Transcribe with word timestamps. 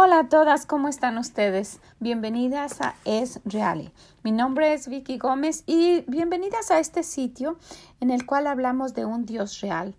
Hola 0.00 0.20
a 0.20 0.28
todas, 0.28 0.64
¿cómo 0.64 0.86
están 0.86 1.18
ustedes? 1.18 1.80
Bienvenidas 1.98 2.80
a 2.80 2.94
Es 3.04 3.40
Real. 3.44 3.90
Mi 4.22 4.30
nombre 4.30 4.72
es 4.72 4.86
Vicky 4.86 5.18
Gómez 5.18 5.64
y 5.66 6.04
bienvenidas 6.06 6.70
a 6.70 6.78
este 6.78 7.02
sitio 7.02 7.58
en 7.98 8.10
el 8.10 8.24
cual 8.24 8.46
hablamos 8.46 8.94
de 8.94 9.04
un 9.04 9.26
Dios 9.26 9.60
real 9.60 9.96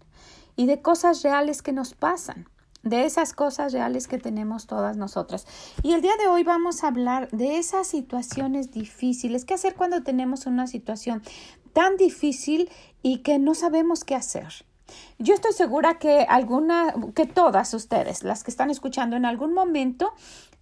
y 0.56 0.68
de 0.68 0.82
cosas 0.82 1.22
reales 1.22 1.62
que 1.62 1.74
nos 1.74 1.96
pasan, 1.96 2.48
de 2.82 3.04
esas 3.04 3.34
cosas 3.34 3.74
reales 3.74 4.08
que 4.08 4.20
tenemos 4.20 4.68
todas 4.68 4.96
nosotras. 4.96 5.46
Y 5.84 5.92
el 5.92 6.02
día 6.02 6.16
de 6.16 6.30
hoy 6.30 6.46
vamos 6.46 6.86
a 6.86 6.88
hablar 6.88 7.30
de 7.32 7.58
esas 7.58 7.86
situaciones 7.86 8.72
difíciles, 8.72 9.44
qué 9.44 9.56
hacer 9.56 9.76
cuando 9.76 10.02
tenemos 10.02 10.46
una 10.46 10.68
situación 10.68 11.22
tan 11.74 11.98
difícil 11.98 12.72
y 13.04 13.18
que 13.18 13.38
no 13.38 13.54
sabemos 13.54 14.06
qué 14.06 14.16
hacer. 14.16 14.64
Yo 15.18 15.34
estoy 15.34 15.54
segura 15.54 16.00
que 16.00 16.26
alguna, 16.30 16.94
que 17.16 17.26
todas 17.26 17.74
ustedes, 17.74 18.24
las 18.24 18.44
que 18.44 18.52
están 18.52 18.70
escuchando 18.70 19.16
en 19.16 19.26
algún 19.26 19.54
momento, 19.54 20.14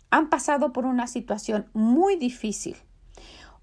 han 0.09 0.30
pasado 0.30 0.73
por 0.73 0.86
una 0.86 1.08
situación 1.08 1.67
muy 1.73 2.16
difícil 2.16 2.77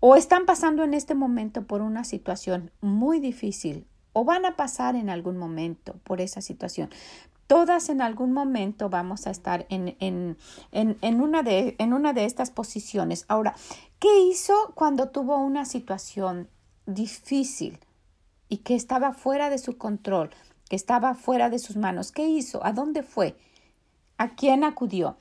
o 0.01 0.17
están 0.17 0.45
pasando 0.45 0.85
en 0.85 0.93
este 0.93 1.15
momento 1.15 1.67
por 1.67 1.81
una 1.81 2.05
situación 2.05 2.71
muy 2.81 3.21
difícil 3.21 3.87
o 4.13 4.25
van 4.25 4.45
a 4.45 4.57
pasar 4.57 4.97
en 4.97 5.09
algún 5.11 5.39
momento 5.39 5.95
por 6.05 6.21
esa 6.21 6.41
situación. 6.41 6.91
Todas 7.47 7.89
en 7.89 8.01
algún 8.01 8.33
momento 8.33 8.89
vamos 8.89 9.27
a 9.27 9.31
estar 9.31 9.67
en, 9.69 9.97
en, 10.01 10.39
en, 10.73 10.97
en, 11.03 11.21
una 11.21 11.43
de, 11.43 11.77
en 11.79 11.93
una 11.93 12.13
de 12.13 12.25
estas 12.25 12.51
posiciones. 12.51 13.27
Ahora, 13.29 13.55
¿qué 13.99 14.21
hizo 14.21 14.73
cuando 14.75 15.09
tuvo 15.09 15.39
una 15.39 15.65
situación 15.65 16.49
difícil 16.87 17.79
y 18.49 18.59
que 18.59 18.75
estaba 18.75 19.13
fuera 19.13 19.51
de 19.51 19.59
su 19.59 19.77
control? 19.77 20.31
Que 20.69 20.77
estaba 20.77 21.15
fuera 21.15 21.51
de 21.51 21.59
sus 21.59 21.77
manos. 21.77 22.13
¿Qué 22.13 22.27
hizo? 22.27 22.65
¿A 22.65 22.73
dónde 22.73 23.03
fue? 23.03 23.37
¿A 24.17 24.35
quién 24.35 24.65
acudió? 24.65 25.17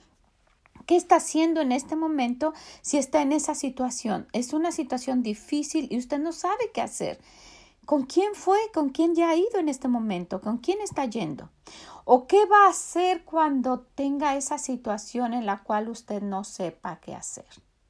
¿Qué 0.85 0.95
está 0.95 1.15
haciendo 1.15 1.61
en 1.61 1.71
este 1.71 1.95
momento 1.95 2.53
si 2.81 2.97
está 2.97 3.21
en 3.21 3.31
esa 3.31 3.55
situación? 3.55 4.27
Es 4.33 4.53
una 4.53 4.71
situación 4.71 5.23
difícil 5.23 5.87
y 5.89 5.97
usted 5.97 6.19
no 6.19 6.33
sabe 6.33 6.71
qué 6.73 6.81
hacer. 6.81 7.19
¿Con 7.85 8.03
quién 8.03 8.33
fue? 8.33 8.57
¿Con 8.73 8.89
quién 8.89 9.15
ya 9.15 9.29
ha 9.29 9.35
ido 9.35 9.59
en 9.59 9.69
este 9.69 9.87
momento? 9.87 10.41
¿Con 10.41 10.57
quién 10.57 10.79
está 10.81 11.05
yendo? 11.05 11.49
¿O 12.05 12.27
qué 12.27 12.45
va 12.45 12.65
a 12.65 12.69
hacer 12.69 13.23
cuando 13.23 13.79
tenga 13.79 14.35
esa 14.35 14.57
situación 14.57 15.33
en 15.33 15.45
la 15.45 15.63
cual 15.63 15.89
usted 15.89 16.21
no 16.21 16.43
sepa 16.43 16.99
qué 17.01 17.13
hacer? 17.13 17.45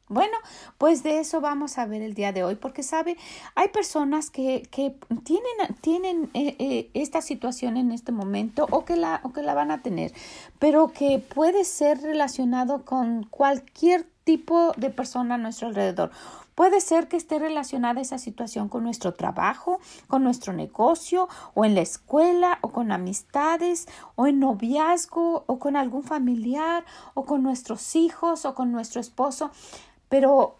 Bueno, 0.09 0.37
pues 0.77 1.01
de 1.01 1.19
eso 1.19 1.39
vamos 1.39 1.77
a 1.77 1.85
ver 1.85 2.01
el 2.01 2.13
día 2.13 2.33
de 2.33 2.43
hoy, 2.43 2.55
porque 2.55 2.83
sabe, 2.83 3.17
hay 3.55 3.69
personas 3.69 4.29
que, 4.29 4.67
que 4.69 4.95
tienen, 5.23 5.75
tienen 5.79 6.29
eh, 6.33 6.55
eh, 6.59 6.89
esta 6.93 7.21
situación 7.21 7.77
en 7.77 7.91
este 7.91 8.11
momento 8.11 8.67
o 8.69 8.83
que, 8.83 8.97
la, 8.97 9.21
o 9.23 9.31
que 9.31 9.41
la 9.41 9.53
van 9.53 9.71
a 9.71 9.81
tener, 9.81 10.11
pero 10.59 10.91
que 10.91 11.19
puede 11.19 11.63
ser 11.63 12.01
relacionado 12.01 12.83
con 12.83 13.23
cualquier 13.23 14.05
tipo 14.25 14.73
de 14.75 14.89
persona 14.89 15.35
a 15.35 15.37
nuestro 15.37 15.69
alrededor. 15.69 16.11
Puede 16.55 16.81
ser 16.81 17.07
que 17.07 17.17
esté 17.17 17.39
relacionada 17.39 17.99
esa 17.99 18.19
situación 18.19 18.69
con 18.69 18.83
nuestro 18.83 19.13
trabajo, 19.13 19.79
con 20.07 20.23
nuestro 20.23 20.53
negocio, 20.53 21.27
o 21.55 21.65
en 21.65 21.73
la 21.73 21.81
escuela, 21.81 22.59
o 22.61 22.69
con 22.69 22.91
amistades, 22.91 23.88
o 24.15 24.27
en 24.27 24.39
noviazgo, 24.39 25.45
o 25.47 25.57
con 25.57 25.75
algún 25.75 26.03
familiar, 26.03 26.85
o 27.15 27.25
con 27.25 27.41
nuestros 27.41 27.95
hijos, 27.95 28.45
o 28.45 28.53
con 28.53 28.71
nuestro 28.71 29.01
esposo. 29.01 29.49
Pero, 30.14 30.58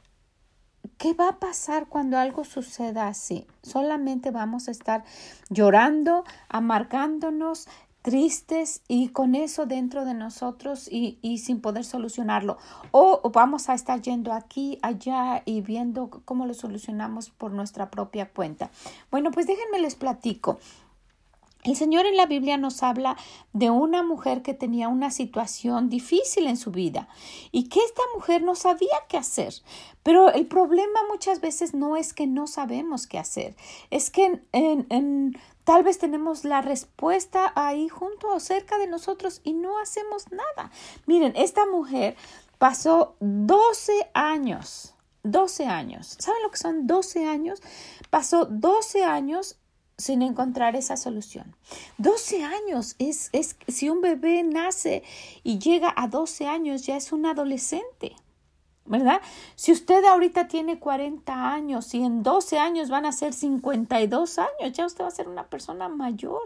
¿qué 0.98 1.14
va 1.14 1.30
a 1.30 1.40
pasar 1.40 1.86
cuando 1.88 2.18
algo 2.18 2.44
suceda 2.44 3.08
así? 3.08 3.46
Solamente 3.62 4.32
vamos 4.32 4.68
a 4.68 4.72
estar 4.72 5.04
llorando, 5.52 6.24
amargándonos, 6.50 7.68
tristes 8.02 8.82
y 8.88 9.10
con 9.10 9.36
eso 9.36 9.68
dentro 9.68 10.06
de 10.06 10.16
nosotros 10.16 10.88
y, 10.92 11.20
y, 11.22 11.38
sin 11.38 11.62
poder 11.62 11.86
solucionarlo. 11.86 12.58
O 12.90 13.30
vamos 13.32 13.70
a 13.70 13.76
estar 13.76 14.02
yendo 14.02 14.34
aquí, 14.34 14.80
allá 14.82 15.44
y 15.46 15.62
viendo 15.62 16.10
cómo 16.26 16.48
lo 16.48 16.56
solucionamos 16.56 17.30
por 17.30 17.52
nuestra 17.52 17.92
propia 17.92 18.30
cuenta. 18.30 18.72
Bueno, 19.12 19.30
pues 19.30 19.46
déjenme 19.46 19.80
les 19.80 19.94
platico. 19.94 20.58
El 21.64 21.78
Señor 21.78 22.06
en 22.06 22.18
la 22.18 22.26
Biblia 22.26 22.58
nos 22.58 22.84
habla 22.84 23.16
de 23.54 23.70
una 23.70 24.04
mujer 24.04 24.42
que 24.42 24.54
tenía 24.54 24.90
una 24.90 25.12
situación 25.12 25.90
difícil 25.90 26.48
en 26.48 26.58
su 26.58 26.72
vida 26.72 27.08
y 27.52 27.70
que 27.70 27.80
esta 27.80 28.02
mujer 28.14 28.44
no 28.44 28.56
sabía 28.56 28.90
qué 29.08 29.18
hacer. 29.18 29.54
Pero 30.04 30.32
el 30.34 30.46
problema 30.46 31.00
muchas 31.10 31.40
veces 31.40 31.74
no 31.74 31.96
es 31.96 32.14
que 32.14 32.28
no 32.28 32.48
sabemos 32.48 33.08
qué 33.08 33.18
hacer, 33.18 33.56
es 33.92 34.10
que 34.10 34.42
tal 35.64 35.84
vez 35.84 36.00
tenemos 36.00 36.44
la 36.44 36.62
respuesta 36.62 37.54
ahí 37.56 37.88
junto 37.88 38.28
o 38.28 38.40
cerca 38.42 38.78
de 38.78 38.88
nosotros 38.88 39.40
y 39.46 39.54
no 39.54 39.80
hacemos 39.80 40.32
nada. 40.32 40.70
Miren, 41.06 41.34
esta 41.38 41.66
mujer 41.66 42.18
pasó 42.58 43.16
12 43.22 44.10
años 44.14 44.94
12 45.24 45.66
años. 45.68 46.18
¿Saben 46.20 46.44
lo 46.44 46.52
que 46.52 46.58
son 46.58 46.86
12 46.86 47.26
años? 47.26 47.62
Pasó 48.10 48.46
12 48.46 49.06
años 49.06 49.58
sin 50.04 50.22
encontrar 50.22 50.76
esa 50.76 50.98
solución. 50.98 51.56
12 51.98 52.44
años 52.44 52.96
es, 53.00 53.30
es, 53.32 53.56
si 53.68 53.90
un 53.90 54.02
bebé 54.02 54.44
nace 54.44 55.04
y 55.44 55.60
llega 55.60 55.94
a 55.96 56.08
12 56.08 56.48
años 56.48 56.86
ya 56.86 56.98
es 56.98 57.12
un 57.12 57.26
adolescente. 57.26 58.16
¿Verdad? 58.86 59.22
Si 59.56 59.72
usted 59.72 60.04
ahorita 60.04 60.50
tiene 60.50 60.78
40 60.78 61.54
años 61.54 61.94
y 61.94 62.04
en 62.04 62.22
12 62.22 62.60
años 62.60 62.90
van 62.90 63.06
a 63.06 63.14
ser 63.14 63.32
52 63.32 64.40
años, 64.40 64.74
ya 64.74 64.86
usted 64.86 65.06
va 65.06 65.08
a 65.08 65.12
ser 65.12 65.30
una 65.30 65.48
persona 65.48 65.88
mayor. 65.88 66.42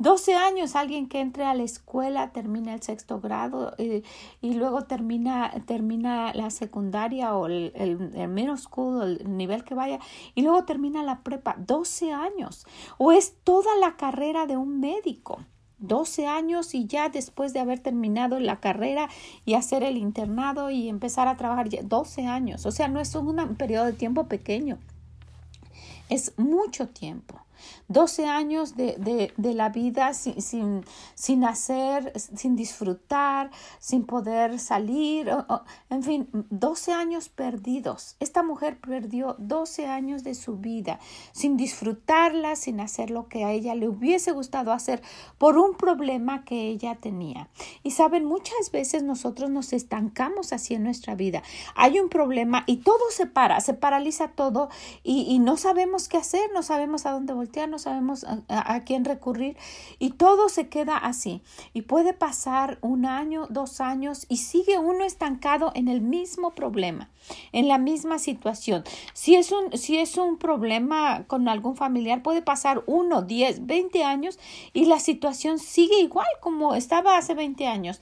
12 0.00 0.34
años, 0.34 0.76
alguien 0.76 1.08
que 1.08 1.20
entre 1.20 1.44
a 1.44 1.52
la 1.52 1.62
escuela, 1.62 2.32
termina 2.32 2.72
el 2.72 2.80
sexto 2.80 3.20
grado 3.20 3.74
eh, 3.76 4.02
y 4.40 4.54
luego 4.54 4.84
termina, 4.84 5.52
termina 5.66 6.32
la 6.32 6.48
secundaria 6.48 7.36
o 7.36 7.46
el, 7.46 7.70
el, 7.74 8.10
el 8.14 8.28
middle 8.28 8.56
school, 8.56 9.18
el 9.20 9.36
nivel 9.36 9.62
que 9.62 9.74
vaya, 9.74 10.00
y 10.34 10.40
luego 10.40 10.64
termina 10.64 11.02
la 11.02 11.20
prepa. 11.20 11.54
12 11.58 12.12
años. 12.12 12.66
O 12.96 13.12
es 13.12 13.34
toda 13.44 13.76
la 13.76 13.98
carrera 13.98 14.46
de 14.46 14.56
un 14.56 14.80
médico. 14.80 15.44
12 15.80 16.26
años 16.26 16.74
y 16.74 16.86
ya 16.86 17.10
después 17.10 17.52
de 17.52 17.60
haber 17.60 17.80
terminado 17.80 18.38
la 18.40 18.58
carrera 18.58 19.10
y 19.44 19.52
hacer 19.52 19.82
el 19.82 19.98
internado 19.98 20.70
y 20.70 20.88
empezar 20.88 21.28
a 21.28 21.36
trabajar, 21.36 21.68
12 21.82 22.26
años. 22.26 22.64
O 22.64 22.70
sea, 22.70 22.88
no 22.88 23.00
es 23.00 23.14
un 23.14 23.54
periodo 23.56 23.84
de 23.84 23.92
tiempo 23.92 24.28
pequeño. 24.28 24.78
Es 26.08 26.32
mucho 26.38 26.88
tiempo. 26.88 27.38
12 27.90 28.26
años 28.26 28.76
de, 28.76 28.96
de, 28.98 29.32
de 29.36 29.54
la 29.54 29.68
vida 29.68 30.14
sin, 30.14 30.40
sin, 30.40 30.84
sin, 31.14 31.44
hacer, 31.44 32.12
sin 32.16 32.56
disfrutar, 32.56 33.50
sin 33.78 34.06
poder 34.06 34.58
salir, 34.58 35.30
en 35.90 36.02
fin, 36.02 36.28
12 36.32 36.92
años 36.92 37.28
perdidos. 37.28 38.16
Esta 38.20 38.42
mujer 38.42 38.78
perdió 38.80 39.34
12 39.38 39.86
años 39.86 40.24
de 40.24 40.34
su 40.34 40.56
vida 40.58 40.98
sin 41.32 41.56
disfrutarla, 41.56 42.56
sin 42.56 42.80
hacer 42.80 43.10
lo 43.10 43.28
que 43.28 43.44
a 43.44 43.52
ella 43.52 43.74
le 43.74 43.88
hubiese 43.88 44.32
gustado 44.32 44.72
hacer 44.72 45.02
por 45.38 45.58
un 45.58 45.74
problema 45.74 46.44
que 46.44 46.68
ella 46.68 46.94
tenía. 46.94 47.48
Y 47.82 47.90
saben, 47.90 48.24
muchas 48.24 48.70
veces 48.70 49.02
nosotros 49.02 49.50
nos 49.50 49.72
estancamos 49.72 50.52
así 50.52 50.74
en 50.74 50.84
nuestra 50.84 51.14
vida. 51.14 51.42
Hay 51.74 51.98
un 51.98 52.08
problema 52.08 52.64
y 52.66 52.78
todo 52.78 53.10
se 53.10 53.26
para, 53.26 53.60
se 53.60 53.74
paraliza 53.74 54.28
todo 54.28 54.70
y, 55.02 55.22
y 55.22 55.40
no 55.40 55.56
sabemos 55.56 56.08
qué 56.08 56.16
hacer, 56.16 56.50
no 56.54 56.62
sabemos 56.62 57.06
a 57.06 57.10
dónde 57.10 57.32
volver 57.32 57.49
no 57.66 57.78
sabemos 57.78 58.24
a, 58.48 58.80
quién 58.84 59.04
recurrir 59.04 59.56
y 59.98 60.10
todo 60.10 60.48
se 60.48 60.68
queda 60.68 60.96
así. 60.96 61.42
Y 61.72 61.82
puede 61.82 62.12
pasar 62.12 62.78
un 62.80 63.06
año, 63.06 63.46
dos 63.50 63.80
años 63.80 64.26
y 64.28 64.38
sigue 64.38 64.78
uno 64.78 65.04
estancado 65.04 65.72
en 65.74 65.88
el 65.88 66.00
mismo 66.00 66.52
problema, 66.52 67.10
en 67.52 67.68
la 67.68 67.78
misma 67.78 68.18
situación. 68.18 68.84
Si 69.12 69.34
es 69.34 69.52
un, 69.52 69.76
si 69.76 69.98
es 69.98 70.16
un 70.16 70.38
problema 70.38 71.24
con 71.26 71.48
algún 71.48 71.76
familiar, 71.76 72.22
puede 72.22 72.42
pasar 72.42 72.82
uno, 72.86 73.22
diez, 73.22 73.66
veinte 73.66 74.04
años 74.04 74.38
y 74.72 74.86
la 74.86 75.00
situación 75.00 75.58
sigue 75.58 76.00
igual 76.00 76.28
como 76.40 76.74
estaba 76.74 77.16
hace 77.16 77.34
veinte 77.34 77.66
años. 77.66 78.00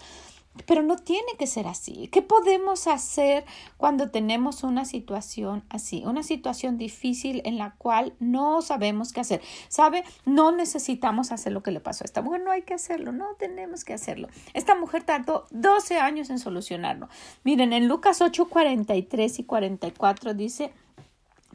Pero 0.67 0.83
no 0.83 0.97
tiene 0.97 1.33
que 1.39 1.47
ser 1.47 1.67
así. 1.67 2.09
¿Qué 2.09 2.23
podemos 2.23 2.87
hacer 2.87 3.45
cuando 3.77 4.11
tenemos 4.11 4.63
una 4.63 4.85
situación 4.85 5.65
así? 5.69 6.03
Una 6.05 6.23
situación 6.23 6.79
difícil 6.79 7.43
en 7.45 7.59
la 7.59 7.75
cual 7.77 8.15
no 8.19 8.63
sabemos 8.63 9.13
qué 9.13 9.21
hacer. 9.21 9.43
¿Sabe? 9.69 10.05
No 10.25 10.53
necesitamos 10.53 11.33
hacer 11.33 11.53
lo 11.53 11.63
que 11.63 11.71
le 11.71 11.81
pasó 11.81 12.05
a 12.05 12.07
esta 12.07 12.23
mujer. 12.23 12.43
No 12.43 12.51
hay 12.51 12.63
que 12.63 12.75
hacerlo. 12.75 13.13
No 13.13 13.35
tenemos 13.39 13.85
que 13.85 13.95
hacerlo. 13.95 14.29
Esta 14.55 14.75
mujer 14.75 15.05
tardó 15.05 15.47
12 15.51 15.99
años 15.99 16.31
en 16.31 16.39
solucionarlo. 16.39 17.09
Miren, 17.45 17.73
en 17.73 17.89
Lucas 17.89 18.21
8, 18.21 18.49
43 18.49 19.39
y 19.39 19.45
44 19.45 20.35
dice... 20.35 20.73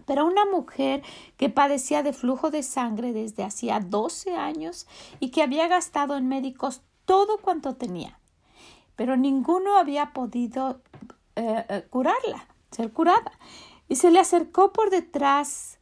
Pero 0.06 0.26
una 0.26 0.44
mujer 0.46 1.02
que 1.38 1.50
padecía 1.50 2.04
de 2.04 2.12
flujo 2.12 2.52
de 2.52 2.62
sangre 2.62 3.14
desde 3.14 3.44
hacía 3.44 3.80
12 3.80 4.36
años 4.36 4.86
y 5.22 5.30
que 5.30 5.42
había 5.42 5.70
gastado 5.70 6.18
en 6.18 6.28
médicos 6.28 6.82
todo 7.06 7.38
cuanto 7.38 7.76
tenía 7.76 8.20
pero 8.96 9.18
ninguno 9.18 9.78
había 9.78 10.14
podido 10.14 10.82
eh, 11.36 11.66
eh, 11.70 11.86
curarla, 11.90 12.48
ser 12.72 12.92
curada. 12.92 13.32
Y 13.88 13.96
se 13.96 14.12
le 14.12 14.20
acercó 14.20 14.72
por 14.72 14.90
detrás 14.90 15.80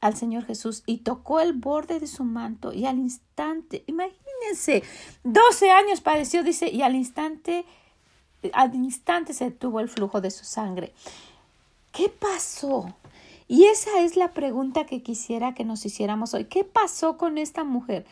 al 0.00 0.16
Señor 0.16 0.44
Jesús 0.44 0.82
y 0.86 0.98
tocó 0.98 1.40
el 1.40 1.52
borde 1.52 2.00
de 2.00 2.06
su 2.06 2.24
manto 2.24 2.72
y 2.72 2.86
al 2.86 2.98
instante, 2.98 3.84
imagínense, 3.86 4.82
12 5.22 5.70
años 5.70 6.00
padeció, 6.00 6.42
dice, 6.42 6.68
y 6.68 6.82
al 6.82 6.96
instante 6.96 7.64
al 8.52 8.74
instante 8.74 9.34
se 9.34 9.44
detuvo 9.44 9.80
el 9.80 9.88
flujo 9.88 10.20
de 10.20 10.30
su 10.30 10.44
sangre. 10.44 10.92
¿Qué 11.92 12.08
pasó? 12.08 12.94
Y 13.46 13.64
esa 13.64 14.00
es 14.00 14.16
la 14.16 14.32
pregunta 14.32 14.86
que 14.86 15.02
quisiera 15.02 15.54
que 15.54 15.64
nos 15.64 15.84
hiciéramos 15.84 16.34
hoy. 16.34 16.46
¿Qué 16.46 16.64
pasó 16.64 17.18
con 17.18 17.38
esta 17.38 17.64
mujer? 17.64 18.06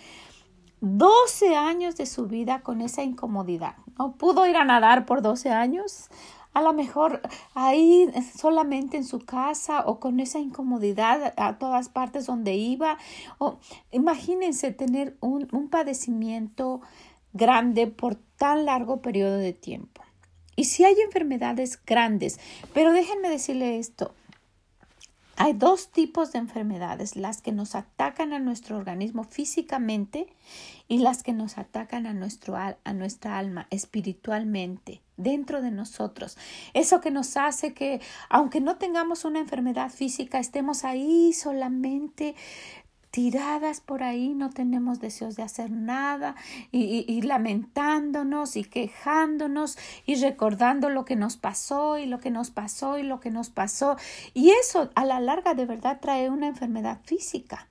12 0.81 1.57
años 1.57 1.97
de 1.97 2.07
su 2.07 2.27
vida 2.27 2.61
con 2.63 2.81
esa 2.81 3.03
incomodidad. 3.03 3.77
¿No 3.99 4.13
pudo 4.13 4.47
ir 4.47 4.57
a 4.57 4.65
nadar 4.65 5.07
por 5.07 5.23
12 5.23 5.51
años? 5.51 6.09
A 6.53 6.63
lo 6.63 6.73
mejor 6.73 7.21
ahí 7.55 8.11
solamente 8.37 8.97
en 8.97 9.05
su 9.05 9.21
casa 9.21 9.85
o 9.87 10.01
con 10.01 10.19
esa 10.21 10.41
incomodidad 10.41 11.35
a 11.37 11.59
todas 11.59 11.89
partes 11.89 12.27
donde 12.27 12.55
iba. 12.55 12.99
O 13.39 13.59
imagínense 13.93 14.73
tener 14.73 15.17
un, 15.21 15.49
un 15.53 15.69
padecimiento 15.69 16.81
grande 17.33 17.87
por 17.87 18.17
tan 18.37 18.65
largo 18.65 19.01
periodo 19.01 19.37
de 19.37 19.53
tiempo. 19.53 20.03
Y 20.57 20.65
si 20.65 20.85
hay 20.85 20.97
enfermedades 21.01 21.81
grandes, 21.85 22.41
pero 22.75 22.93
déjenme 22.93 23.31
decirle 23.31 23.79
esto, 23.79 24.13
hay 25.43 25.55
dos 25.55 25.91
tipos 25.91 26.33
de 26.33 26.39
enfermedades, 26.39 27.17
las 27.17 27.41
que 27.41 27.51
nos 27.51 27.75
atacan 27.75 28.35
a 28.35 28.39
nuestro 28.39 28.77
organismo 28.77 29.25
físicamente 29.25 30.27
y 30.87 30.99
las 30.99 31.23
que 31.23 31.33
nos 31.33 31.57
atacan 31.57 32.07
a, 32.07 32.13
nuestro, 32.13 32.57
a 32.59 32.93
nuestra 32.93 33.39
alma 33.39 33.67
espiritualmente, 33.71 35.01
dentro 35.17 35.63
de 35.63 35.71
nosotros. 35.71 36.37
Eso 36.75 37.01
que 37.01 37.11
nos 37.11 37.39
hace 37.39 37.73
que, 37.73 38.03
aunque 38.29 38.61
no 38.61 38.77
tengamos 38.77 39.25
una 39.25 39.39
enfermedad 39.39 39.91
física, 39.91 40.39
estemos 40.39 40.85
ahí 40.85 41.33
solamente 41.33 42.35
tiradas 43.11 43.81
por 43.81 44.03
ahí, 44.03 44.35
no 44.35 44.51
tenemos 44.51 45.01
deseos 45.01 45.37
de 45.37 45.43
hacer 45.43 45.71
nada 45.71 46.37
y, 46.71 47.21
lamentándonos 47.23 48.57
y 48.57 48.65
quejándonos 48.65 49.79
y 50.07 50.17
recordando 50.17 50.91
lo 50.91 51.05
que 51.05 51.17
nos 51.17 51.37
pasó 51.37 51.99
y 51.99 52.07
lo 52.07 52.21
que 52.21 52.31
nos 52.31 52.51
pasó 52.51 52.99
y 52.99 53.03
lo 53.03 53.21
que 53.21 53.31
nos 53.31 53.51
pasó. 53.51 53.97
Y 54.35 54.51
eso 54.51 54.91
a 54.95 55.05
la 55.05 55.21
larga 55.21 55.55
de 55.55 55.67
verdad 55.67 55.99
trae 56.01 56.31
una 56.31 56.47
enfermedad 56.47 57.01
física. 57.05 57.70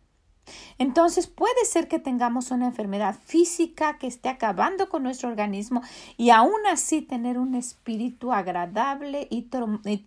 Entonces 0.78 1.28
puede 1.28 1.66
ser 1.66 1.88
que 1.88 2.00
tengamos 2.00 2.52
una 2.52 2.68
enfermedad 2.68 3.16
física 3.26 3.98
que 3.98 4.08
esté 4.08 4.30
acabando 4.30 4.90
con 4.90 5.04
nuestro 5.04 5.30
organismo 5.30 5.82
y 6.18 6.30
aún 6.30 6.66
así 6.72 7.02
tener 7.02 7.38
un 7.38 7.56
espíritu 7.56 8.32
agradable 8.32 9.28
y, 9.30 9.48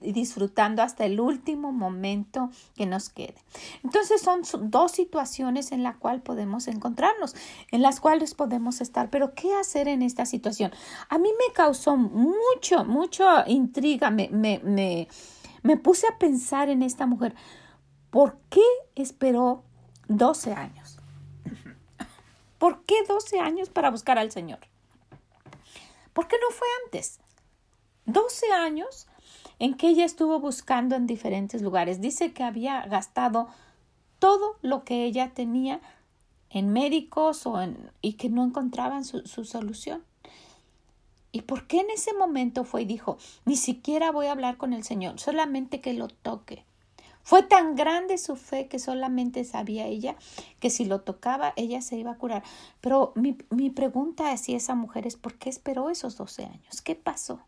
disfrutando 0.00 0.82
hasta 0.82 1.04
el 1.04 1.20
último 1.20 1.72
momento 1.72 2.50
que 2.74 2.86
nos 2.86 3.08
quede. 3.08 3.36
Entonces 3.84 4.20
son 4.20 4.42
dos 4.70 4.92
situaciones 4.92 5.72
en 5.72 5.82
las 5.82 5.96
cuales 5.96 6.22
podemos 6.22 6.68
encontrarnos, 6.68 7.34
en 7.70 7.82
las 7.82 8.00
cuales 8.00 8.34
podemos 8.34 8.80
estar. 8.80 9.10
Pero 9.10 9.34
¿qué 9.34 9.54
hacer 9.54 9.88
en 9.88 10.02
esta 10.02 10.26
situación? 10.26 10.72
A 11.08 11.18
mí 11.18 11.28
me 11.28 11.52
causó 11.52 11.96
mucho, 11.96 12.84
mucho 12.84 13.24
intriga, 13.46 14.10
me, 14.10 14.28
me, 14.30 14.60
me, 14.64 15.08
me 15.62 15.76
puse 15.76 16.06
a 16.06 16.18
pensar 16.18 16.68
en 16.68 16.82
esta 16.82 17.06
mujer. 17.06 17.34
¿Por 18.10 18.38
qué 18.50 18.60
esperó 18.94 19.64
12 20.08 20.52
años. 20.52 20.98
¿Por 22.58 22.84
qué 22.84 22.94
12 23.08 23.40
años 23.40 23.70
para 23.70 23.90
buscar 23.90 24.18
al 24.18 24.30
Señor? 24.30 24.60
¿Por 26.12 26.28
qué 26.28 26.36
no 26.40 26.54
fue 26.54 26.68
antes? 26.84 27.20
12 28.06 28.52
años 28.52 29.06
en 29.58 29.74
que 29.74 29.88
ella 29.88 30.04
estuvo 30.04 30.38
buscando 30.40 30.96
en 30.96 31.06
diferentes 31.06 31.62
lugares. 31.62 32.00
Dice 32.00 32.32
que 32.32 32.42
había 32.42 32.82
gastado 32.86 33.48
todo 34.18 34.56
lo 34.62 34.84
que 34.84 35.04
ella 35.04 35.32
tenía 35.34 35.80
en 36.50 36.72
médicos 36.72 37.46
o 37.46 37.60
en, 37.60 37.90
y 38.00 38.14
que 38.14 38.28
no 38.28 38.44
encontraban 38.44 39.04
su, 39.04 39.26
su 39.26 39.44
solución. 39.44 40.04
¿Y 41.32 41.42
por 41.42 41.66
qué 41.66 41.80
en 41.80 41.90
ese 41.90 42.12
momento 42.12 42.64
fue 42.64 42.82
y 42.82 42.84
dijo, 42.84 43.16
ni 43.46 43.56
siquiera 43.56 44.12
voy 44.12 44.26
a 44.26 44.32
hablar 44.32 44.58
con 44.58 44.74
el 44.74 44.84
Señor, 44.84 45.18
solamente 45.18 45.80
que 45.80 45.94
lo 45.94 46.08
toque? 46.08 46.64
Fue 47.22 47.42
tan 47.42 47.74
grande 47.76 48.18
su 48.18 48.36
fe 48.36 48.68
que 48.68 48.78
solamente 48.78 49.44
sabía 49.44 49.86
ella 49.86 50.16
que 50.60 50.70
si 50.70 50.84
lo 50.84 51.02
tocaba 51.02 51.52
ella 51.56 51.80
se 51.80 51.96
iba 51.96 52.12
a 52.12 52.18
curar. 52.18 52.42
Pero 52.80 53.12
mi, 53.14 53.38
mi 53.50 53.70
pregunta 53.70 54.36
si 54.36 54.54
esa 54.54 54.74
mujer 54.74 55.06
es 55.06 55.16
¿por 55.16 55.34
qué 55.34 55.48
esperó 55.48 55.90
esos 55.90 56.16
12 56.16 56.44
años? 56.44 56.82
¿Qué 56.82 56.94
pasó? 56.94 57.40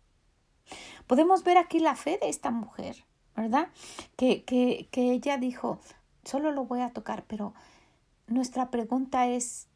Podemos 1.06 1.44
ver 1.44 1.58
aquí 1.58 1.78
la 1.78 1.96
fe 1.96 2.18
de 2.20 2.28
esta 2.28 2.50
mujer, 2.50 3.04
¿verdad? 3.36 3.68
Que, 4.16 4.44
que, 4.44 4.88
que 4.90 5.12
ella 5.12 5.36
dijo, 5.36 5.78
solo 6.24 6.52
lo 6.52 6.64
voy 6.64 6.80
a 6.80 6.92
tocar, 6.92 7.24
pero 7.26 7.54
nuestra 8.26 8.70
pregunta 8.70 9.26
es, 9.26 9.66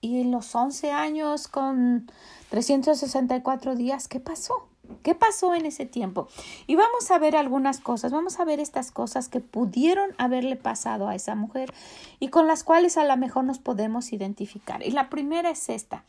¿y 0.00 0.24
los 0.24 0.54
11 0.54 0.92
años 0.92 1.48
con 1.48 2.10
364 2.50 3.74
días 3.76 4.08
qué 4.08 4.20
pasó? 4.20 4.68
¿Qué 5.02 5.14
pasó 5.14 5.54
en 5.54 5.66
ese 5.66 5.86
tiempo? 5.86 6.28
Y 6.66 6.76
vamos 6.76 7.10
a 7.10 7.18
ver 7.18 7.36
algunas 7.36 7.80
cosas, 7.80 8.12
vamos 8.12 8.40
a 8.40 8.44
ver 8.44 8.60
estas 8.60 8.90
cosas 8.90 9.28
que 9.28 9.40
pudieron 9.40 10.10
haberle 10.18 10.56
pasado 10.56 11.08
a 11.08 11.14
esa 11.14 11.34
mujer 11.34 11.72
y 12.20 12.28
con 12.28 12.46
las 12.46 12.64
cuales 12.64 12.96
a 12.96 13.04
lo 13.04 13.16
mejor 13.16 13.44
nos 13.44 13.58
podemos 13.58 14.12
identificar. 14.12 14.82
Y 14.82 14.90
la 14.90 15.10
primera 15.10 15.50
es 15.50 15.68
esta. 15.68 16.04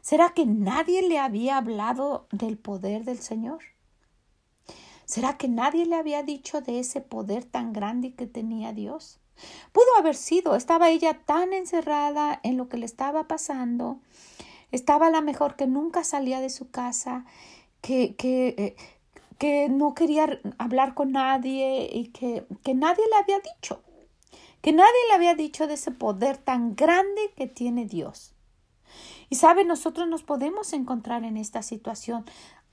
¿Será 0.00 0.30
que 0.30 0.46
nadie 0.46 1.02
le 1.02 1.18
había 1.18 1.58
hablado 1.58 2.26
del 2.32 2.56
poder 2.56 3.04
del 3.04 3.18
Señor? 3.18 3.60
¿Será 5.04 5.36
que 5.36 5.48
nadie 5.48 5.86
le 5.86 5.96
había 5.96 6.22
dicho 6.22 6.60
de 6.60 6.78
ese 6.78 7.00
poder 7.00 7.44
tan 7.44 7.72
grande 7.72 8.14
que 8.14 8.26
tenía 8.26 8.72
Dios? 8.72 9.18
Pudo 9.72 9.86
haber 9.98 10.14
sido, 10.14 10.54
estaba 10.54 10.90
ella 10.90 11.20
tan 11.24 11.52
encerrada 11.52 12.38
en 12.42 12.56
lo 12.56 12.68
que 12.68 12.76
le 12.76 12.86
estaba 12.86 13.26
pasando, 13.26 13.98
estaba 14.70 15.08
a 15.08 15.10
lo 15.10 15.20
mejor 15.22 15.56
que 15.56 15.66
nunca 15.66 16.04
salía 16.04 16.40
de 16.40 16.50
su 16.50 16.70
casa 16.70 17.24
que, 17.80 18.14
que, 18.16 18.48
eh, 18.58 18.76
que 19.38 19.68
no 19.68 19.94
quería 19.94 20.40
hablar 20.58 20.94
con 20.94 21.12
nadie 21.12 21.88
y 21.92 22.08
que, 22.08 22.46
que 22.62 22.74
nadie 22.74 23.04
le 23.10 23.16
había 23.16 23.40
dicho, 23.40 23.82
que 24.60 24.72
nadie 24.72 24.90
le 25.08 25.14
había 25.14 25.34
dicho 25.34 25.66
de 25.66 25.74
ese 25.74 25.90
poder 25.90 26.36
tan 26.36 26.74
grande 26.74 27.32
que 27.36 27.46
tiene 27.46 27.86
Dios. 27.86 28.34
Y 29.28 29.36
sabe, 29.36 29.64
nosotros 29.64 30.08
nos 30.08 30.24
podemos 30.24 30.72
encontrar 30.72 31.24
en 31.24 31.36
esta 31.36 31.62
situación 31.62 32.24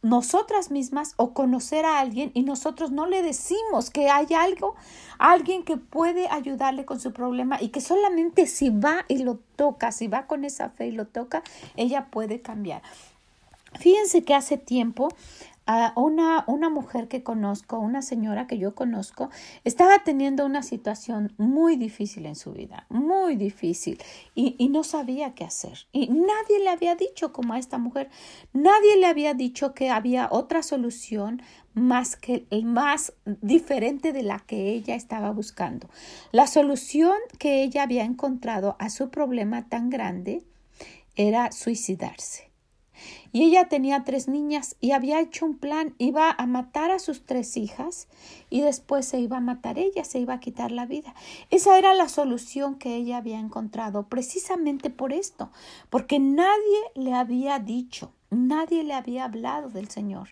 nosotras 0.02 0.72
mismas 0.72 1.14
o 1.18 1.34
conocer 1.34 1.86
a 1.86 2.00
alguien 2.00 2.32
y 2.34 2.44
nosotros 2.44 2.92
no 2.92 3.08
le 3.08 3.24
decimos 3.24 3.90
que 3.90 4.10
hay 4.10 4.28
algo, 4.36 4.76
alguien 5.18 5.64
que 5.64 5.78
puede 5.78 6.28
ayudarle 6.30 6.86
con 6.86 7.00
su 7.00 7.14
problema 7.14 7.58
y 7.62 7.70
que 7.70 7.82
solamente 7.82 8.46
si 8.48 8.70
va 8.70 9.06
y 9.08 9.20
lo 9.20 9.40
toca, 9.56 9.92
si 9.92 10.08
va 10.08 10.28
con 10.28 10.46
esa 10.46 10.70
fe 10.70 10.88
y 10.88 10.92
lo 10.92 11.08
toca, 11.08 11.44
ella 11.76 12.08
puede 12.12 12.42
cambiar. 12.42 12.84
Fíjense 13.80 14.24
que 14.24 14.34
hace 14.34 14.58
tiempo 14.58 15.10
a 15.68 15.92
una, 15.98 16.46
una 16.48 16.70
mujer 16.70 17.10
que 17.10 17.24
conozco, 17.24 17.78
una 17.78 18.02
señora 18.02 18.48
que 18.48 18.58
yo 18.58 18.74
conozco, 18.74 19.30
estaba 19.66 20.00
teniendo 20.04 20.46
una 20.46 20.64
situación 20.64 21.34
muy 21.38 21.76
difícil 21.76 22.26
en 22.26 22.36
su 22.36 22.54
vida, 22.54 22.88
muy 22.90 23.36
difícil, 23.36 24.00
y, 24.34 24.56
y, 24.58 24.70
no 24.70 24.86
sabía 24.86 25.36
qué 25.36 25.44
hacer. 25.44 25.86
Y 25.92 26.08
nadie 26.08 26.60
le 26.64 26.70
había 26.70 26.96
dicho 26.96 27.34
como 27.34 27.54
a 27.54 27.60
esta 27.60 27.78
mujer, 27.78 28.10
nadie 28.54 28.96
le 28.98 29.08
había 29.08 29.34
dicho 29.34 29.74
que 29.74 29.90
había 29.90 30.30
otra 30.32 30.64
solución 30.64 31.42
más 31.74 32.16
que 32.16 32.48
más 32.64 33.14
diferente 33.42 34.14
de 34.14 34.24
la 34.24 34.40
que 34.40 34.72
ella 34.72 34.96
estaba 34.96 35.32
buscando. 35.32 35.90
La 36.32 36.48
solución 36.48 37.18
que 37.40 37.62
ella 37.64 37.84
había 37.84 38.06
encontrado 38.06 38.78
a 38.80 38.90
su 38.90 39.10
problema 39.10 39.68
tan 39.68 39.90
grande 39.90 40.44
era 41.16 41.52
suicidarse. 41.52 42.47
Y 43.32 43.44
ella 43.44 43.68
tenía 43.68 44.04
tres 44.04 44.28
niñas 44.28 44.76
y 44.80 44.92
había 44.92 45.20
hecho 45.20 45.46
un 45.46 45.58
plan, 45.58 45.94
iba 45.98 46.32
a 46.32 46.46
matar 46.46 46.92
a 46.92 47.00
sus 47.00 47.26
tres 47.26 47.58
hijas 47.58 48.08
y 48.50 48.62
después 48.62 49.06
se 49.06 49.20
iba 49.20 49.38
a 49.38 49.42
matar 49.42 49.78
ella, 49.78 50.04
se 50.04 50.20
iba 50.20 50.36
a 50.36 50.40
quitar 50.40 50.72
la 50.72 50.86
vida. 50.86 51.14
Esa 51.50 51.78
era 51.78 51.94
la 51.94 52.10
solución 52.10 52.76
que 52.76 52.96
ella 52.96 53.18
había 53.18 53.40
encontrado 53.40 54.08
precisamente 54.08 54.90
por 54.90 55.14
esto, 55.14 55.52
porque 55.90 56.20
nadie 56.20 56.80
le 56.96 57.14
había 57.14 57.60
dicho, 57.60 58.12
nadie 58.30 58.84
le 58.84 58.94
había 58.94 59.26
hablado 59.26 59.70
del 59.70 59.90
Señor, 59.90 60.30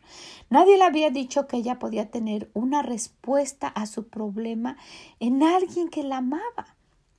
nadie 0.49 0.77
le 0.77 0.83
había 0.83 1.09
dicho 1.09 1.47
que 1.47 1.57
ella 1.57 1.79
podía 1.79 2.09
tener 2.09 2.49
una 2.53 2.81
respuesta 2.81 3.67
a 3.67 3.85
su 3.85 4.07
problema 4.07 4.77
en 5.19 5.43
alguien 5.43 5.89
que 5.89 6.03
la 6.03 6.17
amaba. 6.17 6.74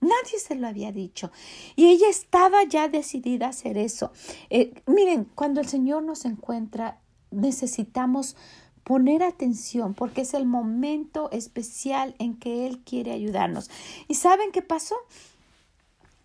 Nadie 0.07 0.39
se 0.39 0.55
lo 0.55 0.69
había 0.69 0.93
dicho. 0.93 1.33
Y 1.75 1.87
ella 1.87 2.09
estaba 2.09 2.63
ya 2.65 2.89
decidida 2.89 3.47
a 3.47 3.51
hacer 3.51 3.77
eso. 3.77 4.13
Eh, 4.51 4.73
miren, 4.87 5.25
cuando 5.35 5.61
el 5.61 5.67
Señor 5.67 6.05
nos 6.05 6.25
encuentra, 6.25 7.01
necesitamos 7.33 8.37
poner 8.85 9.25
atención 9.25 9.95
porque 9.95 10.21
es 10.21 10.33
el 10.33 10.47
momento 10.47 11.29
especial 11.33 12.15
en 12.21 12.37
que 12.37 12.67
Él 12.67 12.85
quiere 12.85 13.11
ayudarnos. 13.11 13.69
¿Y 14.07 14.15
saben 14.15 14.53
qué 14.53 14.63
pasó? 14.63 14.95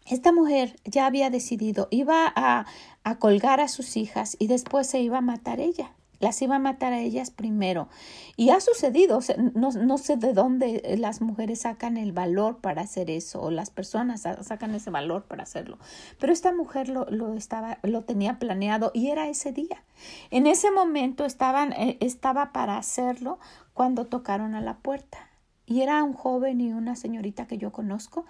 Esta 0.05 0.31
mujer 0.31 0.75
ya 0.85 1.07
había 1.07 1.31
decidido, 1.31 1.87
iba 1.89 2.31
a, 2.35 2.67
a 3.03 3.17
colgar 3.17 3.59
a 3.61 3.67
sus 3.67 3.97
hijas 3.97 4.35
y 4.37 4.45
después 4.45 4.85
se 4.85 4.99
iba 4.99 5.19
a 5.19 5.21
matar 5.21 5.59
ella. 5.59 5.91
Las 6.21 6.41
iba 6.41 6.55
a 6.55 6.59
matar 6.59 6.93
a 6.93 7.01
ellas 7.01 7.31
primero. 7.31 7.89
Y 8.37 8.51
ha 8.51 8.61
sucedido, 8.61 9.19
no, 9.55 9.71
no, 9.71 9.97
sé 9.97 10.15
de 10.15 10.33
dónde 10.33 10.95
las 10.97 11.21
mujeres 11.21 11.61
sacan 11.61 11.97
el 11.97 12.13
valor 12.13 12.59
para 12.59 12.83
hacer 12.83 13.09
eso, 13.09 13.41
o 13.41 13.51
las 13.51 13.69
personas 13.71 14.21
sacan 14.21 14.73
ese 14.75 14.89
valor 14.91 15.23
para 15.23 15.43
hacerlo. 15.43 15.77
Pero 16.19 16.31
esta 16.31 16.53
mujer 16.53 16.89
lo, 16.89 17.05
lo, 17.09 17.33
estaba, 17.33 17.79
lo 17.83 18.03
tenía 18.03 18.39
planeado 18.39 18.91
y 18.93 19.07
era 19.09 19.27
ese 19.27 19.51
día. 19.51 19.83
En 20.29 20.47
ese 20.47 20.71
momento 20.71 21.25
estaban, 21.25 21.73
eh, 21.73 21.97
estaba 21.99 22.53
para 22.53 22.77
hacerlo 22.77 23.39
cuando 23.73 24.05
tocaron 24.05 24.55
a 24.55 24.61
la 24.61 24.77
puerta. 24.77 25.27
Y 25.65 25.81
era 25.81 26.03
un 26.03 26.13
joven 26.13 26.59
y 26.59 26.73
una 26.73 26.95
señorita 26.95 27.47
que 27.47 27.57
yo 27.57 27.71
conozco. 27.71 28.25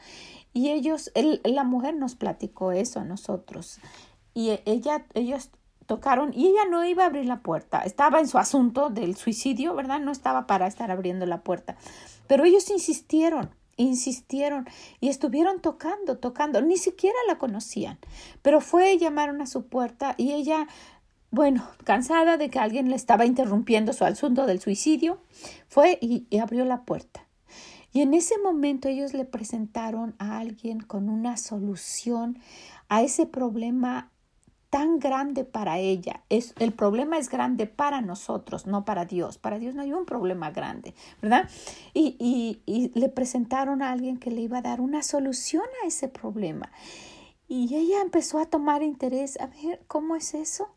Y 0.54 0.70
ellos, 0.70 1.12
la 1.44 1.64
mujer 1.64 1.96
nos 1.96 2.16
platicó 2.16 2.72
eso 2.72 3.00
a 3.00 3.04
nosotros. 3.04 3.80
Y 4.34 4.60
ella, 4.66 5.06
ellos 5.14 5.50
tocaron 5.92 6.32
y 6.34 6.48
ella 6.48 6.64
no 6.70 6.86
iba 6.86 7.04
a 7.04 7.08
abrir 7.08 7.26
la 7.26 7.42
puerta. 7.42 7.80
Estaba 7.80 8.22
en 8.22 8.28
su 8.30 8.38
asunto 8.38 8.90
del 8.90 9.18
suicidio, 9.18 9.76
¿verdad? 9.76 10.00
No 10.00 10.14
estaba 10.14 10.48
para 10.48 10.66
estar 10.66 10.90
abriendo 10.90 11.26
la 11.26 11.42
puerta. 11.42 11.76
Pero 12.28 12.46
ellos 12.46 12.70
insistieron, 12.70 13.50
insistieron 13.76 14.70
y 15.02 15.10
estuvieron 15.10 15.60
tocando, 15.60 16.18
tocando. 16.18 16.62
Ni 16.62 16.78
siquiera 16.78 17.18
la 17.28 17.38
conocían. 17.38 18.00
Pero 18.42 18.62
fue, 18.62 18.98
llamaron 18.98 19.42
a 19.42 19.48
su 19.48 19.66
puerta 19.68 20.16
y 20.16 20.32
ella, 20.32 20.70
bueno, 21.30 21.68
cansada 21.84 22.38
de 22.38 22.50
que 22.50 22.60
alguien 22.60 22.90
le 22.90 22.96
estaba 22.96 23.26
interrumpiendo 23.26 23.92
su 23.92 24.06
asunto 24.06 24.46
del 24.46 24.62
suicidio, 24.62 25.20
fue 25.68 25.98
y, 26.00 26.26
y 26.30 26.38
abrió 26.38 26.64
la 26.64 26.84
puerta. 26.84 27.28
Y 27.92 28.00
en 28.00 28.14
ese 28.14 28.38
momento 28.38 28.88
ellos 28.88 29.14
le 29.14 29.26
presentaron 29.26 30.16
a 30.20 30.38
alguien 30.38 30.80
con 30.80 31.10
una 31.10 31.36
solución 31.36 32.40
a 32.88 33.02
ese 33.02 33.26
problema 33.26 34.11
tan 34.72 35.00
grande 35.00 35.44
para 35.44 35.80
ella. 35.80 36.24
Es, 36.30 36.56
el 36.58 36.72
problema 36.72 37.18
es 37.18 37.30
grande 37.30 37.68
para 37.68 38.02
nosotros, 38.02 38.66
no 38.66 38.86
para 38.86 39.06
Dios. 39.06 39.38
Para 39.38 39.60
Dios 39.60 39.76
no 39.76 39.82
hay 39.82 39.92
un 39.92 40.06
problema 40.06 40.50
grande, 40.50 40.96
¿verdad? 41.22 41.48
Y, 41.94 42.16
y, 42.66 42.92
le 42.98 43.10
presentaron 43.10 43.82
a 43.82 43.92
alguien 43.92 44.18
que 44.18 44.32
le 44.32 44.42
iba 44.42 44.60
a 44.60 44.62
dar 44.62 44.80
una 44.80 45.04
solución 45.04 45.66
a 45.84 45.88
ese 45.88 46.08
problema. 46.08 46.72
Y 47.50 47.76
ella 47.76 48.02
empezó 48.02 48.40
a 48.40 48.46
tomar 48.46 48.82
interés, 48.82 49.38
a 49.42 49.48
ver, 49.48 49.84
¿cómo 49.88 50.16
es 50.16 50.34
eso? 50.34 50.74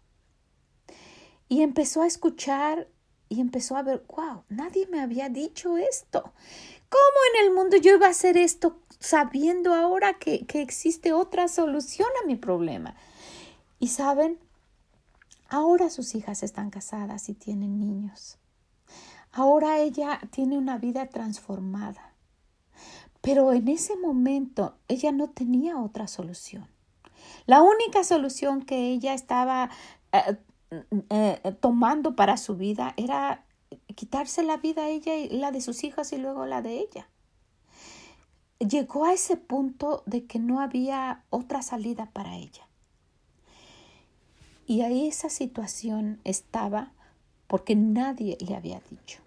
Y 1.49 1.63
empezó 1.63 2.03
a 2.03 2.09
escuchar 2.09 2.89
y 3.29 3.41
empezó 3.41 3.77
a 3.77 3.83
ver, 3.83 4.05
wow, 4.09 4.43
nadie 4.49 4.89
me 4.89 5.01
había 5.01 5.29
dicho 5.29 5.77
esto. 5.77 6.33
¿Cómo 6.89 7.19
en 7.33 7.47
el 7.47 7.55
mundo 7.55 7.77
yo 7.77 7.95
iba 7.95 8.09
a 8.09 8.11
hacer 8.11 8.37
esto 8.37 8.81
sabiendo 8.99 9.73
ahora 9.73 10.15
que, 10.15 10.47
que 10.47 10.63
existe 10.63 11.13
otra 11.13 11.47
solución 11.47 12.09
a 12.21 12.27
mi 12.27 12.35
problema? 12.35 12.97
Y 13.79 13.89
saben, 13.89 14.39
ahora 15.49 15.91
sus 15.91 16.15
hijas 16.15 16.43
están 16.43 16.71
casadas 16.71 17.29
y 17.29 17.35
tienen 17.35 17.79
niños. 17.79 18.39
Ahora 19.33 19.79
ella 19.79 20.21
tiene 20.31 20.57
una 20.57 20.79
vida 20.79 21.07
transformada. 21.09 22.15
Pero 23.21 23.53
en 23.53 23.69
ese 23.69 23.97
momento 23.97 24.77
ella 24.87 25.11
no 25.11 25.31
tenía 25.31 25.79
otra 25.81 26.07
solución. 26.07 26.69
La 27.47 27.63
única 27.63 28.05
solución 28.05 28.63
que 28.63 28.91
ella 28.91 29.15
estaba 29.15 29.71
eh, 30.13 30.37
eh, 31.11 31.57
tomando 31.61 32.17
para 32.17 32.37
su 32.37 32.57
vida 32.57 32.95
era 32.97 33.45
quitarse 33.95 34.43
la 34.43 34.57
vida 34.57 34.85
a 34.85 34.89
ella 34.89 35.17
y 35.17 35.29
la 35.31 35.51
de 35.51 35.61
sus 35.61 35.85
hijas 35.85 36.13
y 36.13 36.19
luego 36.19 36.47
la 36.47 36.63
de 36.63 36.79
ella. 36.79 37.09
Llegó 38.59 39.05
a 39.05 39.13
ese 39.13 39.37
punto 39.37 40.03
de 40.07 40.27
que 40.27 40.39
no 40.39 40.61
había 40.61 41.25
otra 41.31 41.63
salida 41.63 42.11
para 42.13 42.37
ella. 42.37 42.69
Y 44.67 44.83
ahí 44.83 45.09
esa 45.09 45.29
situación 45.29 46.21
estaba 46.25 46.93
porque 47.47 47.77
nadie 47.77 48.39
le 48.41 48.57
había 48.57 48.81
dicho. 48.91 49.21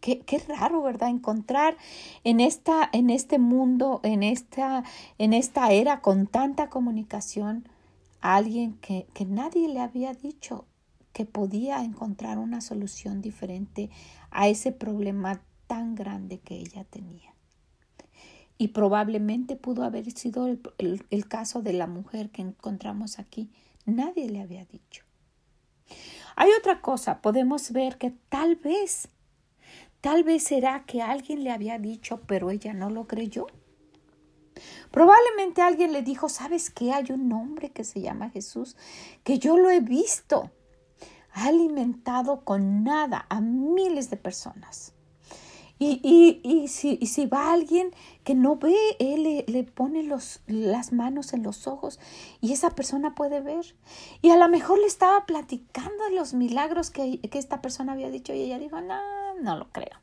Qué, 0.00 0.20
qué, 0.20 0.38
raro, 0.38 0.82
¿verdad? 0.82 1.08
Encontrar 1.08 1.76
en, 2.24 2.40
esta, 2.40 2.88
en 2.92 3.08
este 3.08 3.38
mundo, 3.38 4.00
en 4.02 4.22
esta, 4.22 4.84
en 5.18 5.32
esta 5.32 5.72
era 5.72 6.00
con 6.00 6.26
tanta 6.26 6.68
comunicación, 6.68 7.66
a 8.20 8.36
alguien 8.36 8.74
que, 8.80 9.06
que 9.14 9.24
nadie 9.24 9.68
le 9.68 9.80
había 9.80 10.12
dicho 10.14 10.66
que 11.12 11.24
podía 11.24 11.82
encontrar 11.84 12.38
una 12.38 12.60
solución 12.60 13.22
diferente 13.22 13.90
a 14.30 14.48
ese 14.48 14.72
problema 14.72 15.42
tan 15.66 15.94
grande 15.94 16.38
que 16.38 16.56
ella 16.56 16.84
tenía. 16.84 17.34
Y 18.56 18.68
probablemente 18.68 19.56
pudo 19.56 19.84
haber 19.84 20.10
sido 20.12 20.46
el 20.46 21.28
caso 21.28 21.62
de 21.62 21.72
la 21.72 21.86
mujer 21.86 22.30
que 22.30 22.42
encontramos 22.42 23.18
aquí, 23.18 23.50
Nadie 23.86 24.28
le 24.28 24.40
había 24.40 24.64
dicho. 24.64 25.04
Hay 26.36 26.50
otra 26.58 26.80
cosa, 26.80 27.20
podemos 27.20 27.70
ver 27.72 27.98
que 27.98 28.10
tal 28.28 28.56
vez, 28.56 29.08
tal 30.00 30.24
vez 30.24 30.44
será 30.44 30.84
que 30.84 31.02
alguien 31.02 31.44
le 31.44 31.52
había 31.52 31.78
dicho, 31.78 32.22
pero 32.26 32.50
ella 32.50 32.72
no 32.72 32.90
lo 32.90 33.06
creyó. 33.06 33.46
Probablemente 34.90 35.62
alguien 35.62 35.92
le 35.92 36.02
dijo, 36.02 36.28
¿sabes 36.28 36.70
qué? 36.70 36.92
Hay 36.92 37.06
un 37.10 37.30
hombre 37.32 37.70
que 37.70 37.84
se 37.84 38.00
llama 38.00 38.30
Jesús, 38.30 38.76
que 39.22 39.38
yo 39.38 39.56
lo 39.58 39.70
he 39.70 39.80
visto. 39.80 40.50
Ha 41.32 41.48
alimentado 41.48 42.44
con 42.44 42.84
nada 42.84 43.26
a 43.28 43.40
miles 43.40 44.08
de 44.10 44.16
personas. 44.16 44.93
Y, 45.78 46.00
y, 46.04 46.40
y, 46.48 46.68
si, 46.68 46.98
y 47.00 47.06
si 47.06 47.26
va 47.26 47.52
alguien 47.52 47.90
que 48.22 48.34
no 48.34 48.56
ve, 48.56 48.76
él 49.00 49.24
le, 49.24 49.44
le 49.48 49.64
pone 49.64 50.04
los, 50.04 50.40
las 50.46 50.92
manos 50.92 51.32
en 51.32 51.42
los 51.42 51.66
ojos 51.66 51.98
y 52.40 52.52
esa 52.52 52.70
persona 52.70 53.14
puede 53.14 53.40
ver. 53.40 53.74
Y 54.22 54.30
a 54.30 54.36
lo 54.36 54.48
mejor 54.48 54.78
le 54.78 54.86
estaba 54.86 55.26
platicando 55.26 56.08
los 56.12 56.32
milagros 56.32 56.90
que, 56.90 57.20
que 57.20 57.38
esta 57.38 57.60
persona 57.60 57.92
había 57.92 58.10
dicho 58.10 58.32
y 58.32 58.42
ella 58.42 58.58
dijo, 58.58 58.80
no, 58.80 59.00
no 59.42 59.56
lo 59.56 59.68
creo. 59.70 59.98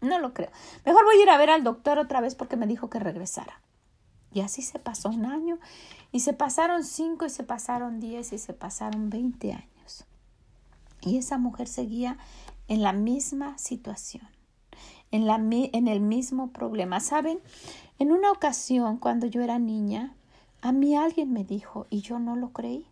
No 0.00 0.18
lo 0.18 0.34
creo. 0.34 0.50
Mejor 0.84 1.04
voy 1.04 1.16
a 1.16 1.22
ir 1.22 1.30
a 1.30 1.38
ver 1.38 1.50
al 1.50 1.64
doctor 1.64 1.98
otra 1.98 2.20
vez 2.20 2.34
porque 2.34 2.56
me 2.56 2.66
dijo 2.66 2.90
que 2.90 2.98
regresara. 2.98 3.60
Y 4.32 4.40
así 4.40 4.60
se 4.60 4.78
pasó 4.78 5.08
un 5.08 5.24
año 5.24 5.58
y 6.10 6.20
se 6.20 6.32
pasaron 6.32 6.84
cinco 6.84 7.24
y 7.24 7.30
se 7.30 7.44
pasaron 7.44 8.00
diez 8.00 8.32
y 8.32 8.38
se 8.38 8.52
pasaron 8.52 9.08
veinte 9.08 9.52
años. 9.52 10.04
Y 11.00 11.16
esa 11.16 11.38
mujer 11.38 11.68
seguía 11.68 12.18
en 12.68 12.82
la 12.82 12.92
misma 12.92 13.56
situación 13.56 14.35
en, 15.16 15.88
el 15.88 16.00
mismo 16.00 16.50
problema. 16.50 17.00
¿Saben? 17.00 17.40
En 17.98 18.12
una 18.12 18.30
ocasión, 18.30 18.98
cuando 18.98 19.26
yo 19.26 19.42
era 19.42 19.58
niña, 19.58 20.14
a 20.60 20.72
mí 20.72 20.96
alguien 20.96 21.32
me 21.32 21.44
dijo 21.44 21.86
y 21.90 22.00
yo 22.00 22.18
no 22.18 22.36
lo 22.36 22.50
creí. 22.50 22.86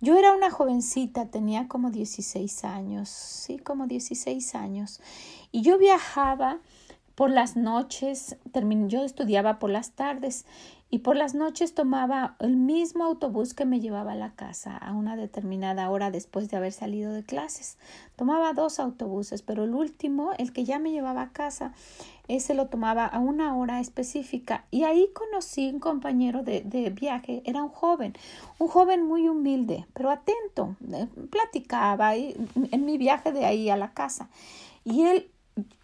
Yo 0.00 0.16
era 0.16 0.34
una 0.34 0.50
jovencita, 0.50 1.26
tenía 1.26 1.68
como 1.68 1.90
16 1.90 2.64
años, 2.64 3.08
sí, 3.08 3.58
como 3.58 3.86
16 3.86 4.54
años, 4.54 5.00
y 5.52 5.60
yo 5.60 5.76
viajaba 5.76 6.58
por 7.14 7.30
las 7.30 7.54
noches, 7.54 8.38
yo 8.88 9.04
estudiaba 9.04 9.58
por 9.58 9.68
las 9.68 9.90
tardes 9.90 10.46
y 10.92 10.98
por 10.98 11.16
las 11.16 11.34
noches 11.34 11.72
tomaba 11.72 12.34
el 12.40 12.56
mismo 12.56 13.04
autobús 13.04 13.54
que 13.54 13.64
me 13.64 13.78
llevaba 13.78 14.12
a 14.12 14.16
la 14.16 14.34
casa 14.34 14.76
a 14.76 14.92
una 14.92 15.14
determinada 15.14 15.88
hora 15.88 16.10
después 16.10 16.50
de 16.50 16.56
haber 16.56 16.72
salido 16.72 17.12
de 17.12 17.22
clases. 17.22 17.78
Tomaba 18.16 18.52
dos 18.54 18.80
autobuses, 18.80 19.42
pero 19.42 19.62
el 19.62 19.74
último, 19.74 20.32
el 20.36 20.52
que 20.52 20.64
ya 20.64 20.80
me 20.80 20.90
llevaba 20.90 21.22
a 21.22 21.32
casa, 21.32 21.72
ese 22.26 22.54
lo 22.54 22.66
tomaba 22.66 23.06
a 23.06 23.20
una 23.20 23.56
hora 23.56 23.78
específica. 23.78 24.64
Y 24.72 24.82
ahí 24.82 25.08
conocí 25.14 25.70
un 25.70 25.78
compañero 25.78 26.42
de, 26.42 26.90
viaje, 26.90 27.42
era 27.44 27.62
un 27.62 27.70
joven, 27.70 28.14
un 28.58 28.66
joven 28.66 29.06
muy 29.06 29.28
humilde, 29.28 29.86
pero 29.94 30.10
atento, 30.10 30.74
eh, 30.92 31.06
platicaba 31.30 32.16
en 32.16 32.84
mi 32.84 32.98
viaje 32.98 33.30
de 33.30 33.44
ahí 33.44 33.70
a 33.70 33.76
la 33.76 33.92
casa. 33.92 34.28
Y 34.82 35.02
él, 35.02 35.30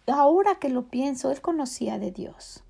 ahora 0.05 0.55
que 0.55 0.67
lo 0.67 0.87
pienso, 0.87 1.31
él 1.31 1.39
conocía 1.39 1.97
de 1.97 2.11
Dios 2.11 2.63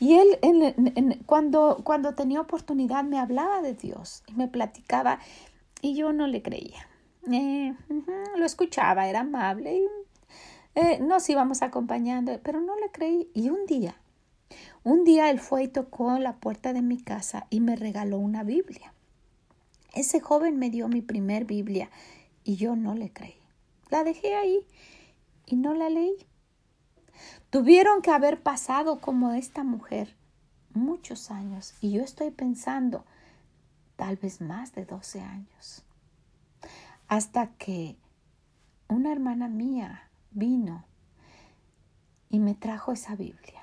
y 0.00 0.14
él 0.14 0.38
en, 0.40 1.22
cuando, 1.26 1.82
cuando 1.84 2.14
tenía 2.14 2.40
oportunidad 2.40 3.04
me 3.04 3.18
hablaba 3.18 3.60
de 3.60 3.74
Dios 3.74 4.22
y 4.26 4.32
me 4.32 4.48
platicaba 4.48 5.20
y 5.82 5.94
yo 5.94 6.14
no 6.14 6.26
le 6.26 6.40
creía. 6.40 6.88
Eh, 7.30 7.74
lo 8.34 8.46
escuchaba, 8.46 9.08
era 9.08 9.20
amable 9.20 9.76
y 9.76 9.86
eh, 10.74 10.98
nos 11.00 11.28
íbamos 11.28 11.60
acompañando, 11.60 12.40
pero 12.42 12.62
no 12.62 12.76
le 12.76 12.90
creí. 12.90 13.30
Y 13.34 13.50
un 13.50 13.66
día, 13.66 13.94
un 14.84 15.04
día 15.04 15.28
él 15.28 15.38
fue 15.38 15.64
y 15.64 15.68
tocó 15.68 16.18
la 16.18 16.36
puerta 16.36 16.72
de 16.72 16.80
mi 16.80 16.96
casa 16.96 17.46
y 17.50 17.60
me 17.60 17.76
regaló 17.76 18.18
una 18.18 18.42
Biblia. 18.42 18.94
Ese 19.94 20.20
joven 20.20 20.58
me 20.58 20.70
dio 20.70 20.88
mi 20.88 21.02
primer 21.02 21.44
Biblia 21.44 21.90
y 22.42 22.56
yo 22.56 22.74
no 22.74 22.94
le 22.94 23.12
creí. 23.12 23.36
La 23.90 24.02
dejé 24.02 24.34
ahí 24.34 24.64
y 25.44 25.56
no 25.56 25.74
la 25.74 25.90
leí. 25.90 26.16
Tuvieron 27.50 28.00
que 28.00 28.10
haber 28.10 28.42
pasado 28.42 29.00
como 29.00 29.32
esta 29.32 29.64
mujer 29.64 30.16
muchos 30.72 31.30
años 31.30 31.74
y 31.80 31.92
yo 31.92 32.02
estoy 32.02 32.30
pensando 32.30 33.04
tal 33.96 34.16
vez 34.16 34.40
más 34.40 34.72
de 34.72 34.84
12 34.84 35.20
años. 35.20 35.82
Hasta 37.08 37.48
que 37.54 37.96
una 38.88 39.12
hermana 39.12 39.48
mía 39.48 40.08
vino 40.30 40.84
y 42.28 42.38
me 42.38 42.54
trajo 42.54 42.92
esa 42.92 43.16
Biblia. 43.16 43.60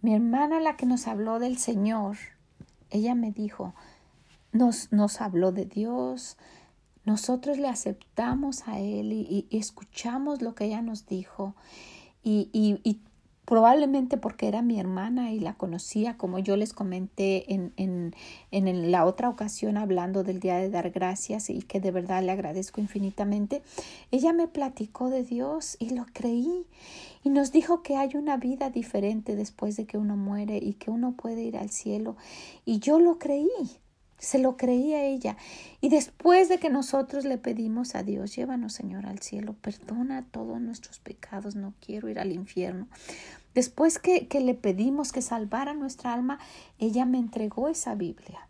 Mi 0.00 0.14
hermana, 0.14 0.58
la 0.58 0.76
que 0.76 0.86
nos 0.86 1.06
habló 1.06 1.38
del 1.38 1.58
Señor, 1.58 2.16
ella 2.90 3.14
me 3.14 3.30
dijo, 3.30 3.74
nos, 4.50 4.90
nos 4.90 5.20
habló 5.20 5.52
de 5.52 5.66
Dios, 5.66 6.36
nosotros 7.04 7.58
le 7.58 7.68
aceptamos 7.68 8.66
a 8.66 8.78
Él 8.78 9.12
y, 9.12 9.46
escuchamos 9.50 10.42
lo 10.42 10.54
que 10.54 10.64
ella 10.64 10.82
nos 10.82 11.06
dijo 11.06 11.54
y, 12.22 12.48
y, 12.52 13.00
probablemente 13.44 14.16
porque 14.16 14.46
era 14.46 14.62
mi 14.62 14.78
hermana 14.78 15.32
y 15.32 15.40
la 15.40 15.54
conocía, 15.54 16.16
como 16.16 16.38
yo 16.38 16.56
les 16.56 16.72
comenté 16.72 17.52
en, 17.52 17.72
en, 17.76 18.14
en, 18.52 18.92
la 18.92 19.04
otra 19.04 19.28
ocasión 19.28 19.76
hablando 19.76 20.22
del 20.22 20.38
Día 20.38 20.56
de 20.56 20.70
Dar 20.70 20.90
Gracias 20.90 21.50
y 21.50 21.60
que 21.60 21.80
de 21.80 21.90
verdad 21.90 22.22
le 22.22 22.30
agradezco 22.30 22.80
infinitamente, 22.80 23.62
ella 24.12 24.32
me 24.32 24.46
platicó 24.46 25.10
de 25.10 25.24
Dios 25.24 25.76
y 25.80 25.90
lo 25.90 26.06
creí 26.12 26.66
y 27.24 27.30
nos 27.30 27.50
dijo 27.50 27.82
que 27.82 27.96
hay 27.96 28.10
una 28.14 28.36
vida 28.36 28.70
diferente 28.70 29.34
después 29.34 29.76
de 29.76 29.86
que 29.86 29.98
uno 29.98 30.16
muere 30.16 30.58
y 30.58 30.74
que 30.74 30.90
uno 30.90 31.12
puede 31.12 31.42
ir 31.42 31.56
al 31.56 31.70
cielo 31.70 32.16
y 32.64 32.78
yo 32.78 33.00
lo 33.00 33.18
creí. 33.18 33.50
Se 34.22 34.38
lo 34.38 34.56
creía 34.56 35.04
ella. 35.04 35.36
Y 35.80 35.88
después 35.88 36.48
de 36.48 36.58
que 36.58 36.70
nosotros 36.70 37.24
le 37.24 37.38
pedimos 37.38 37.96
a 37.96 38.04
Dios, 38.04 38.36
llévanos 38.36 38.72
Señor 38.72 39.04
al 39.06 39.18
cielo, 39.18 39.56
perdona 39.60 40.24
todos 40.30 40.60
nuestros 40.60 41.00
pecados, 41.00 41.56
no 41.56 41.74
quiero 41.84 42.08
ir 42.08 42.20
al 42.20 42.30
infierno. 42.30 42.86
Después 43.52 43.98
que, 43.98 44.28
que 44.28 44.40
le 44.40 44.54
pedimos 44.54 45.10
que 45.10 45.22
salvara 45.22 45.74
nuestra 45.74 46.14
alma, 46.14 46.38
ella 46.78 47.04
me 47.04 47.18
entregó 47.18 47.68
esa 47.68 47.96
Biblia, 47.96 48.46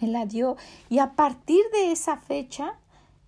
me 0.00 0.08
la 0.08 0.26
dio. 0.26 0.56
Y 0.88 0.98
a 0.98 1.12
partir 1.12 1.62
de 1.72 1.92
esa 1.92 2.16
fecha, 2.16 2.74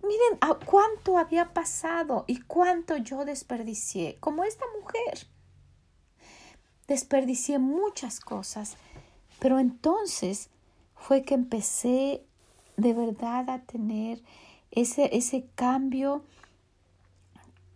miren 0.01 0.37
a 0.41 0.55
cuánto 0.55 1.17
había 1.17 1.53
pasado 1.53 2.25
y 2.27 2.41
cuánto 2.41 2.97
yo 2.97 3.23
desperdicié, 3.23 4.17
como 4.19 4.43
esta 4.43 4.65
mujer. 4.81 5.27
Desperdicié 6.89 7.57
muchas 7.57 8.19
cosas, 8.19 8.75
pero 9.39 9.59
entonces 9.59 10.49
fue 10.99 11.23
que 11.23 11.33
empecé 11.33 12.23
de 12.77 12.93
verdad 12.93 13.49
a 13.49 13.59
tener 13.59 14.21
ese, 14.71 15.15
ese 15.17 15.45
cambio 15.55 16.23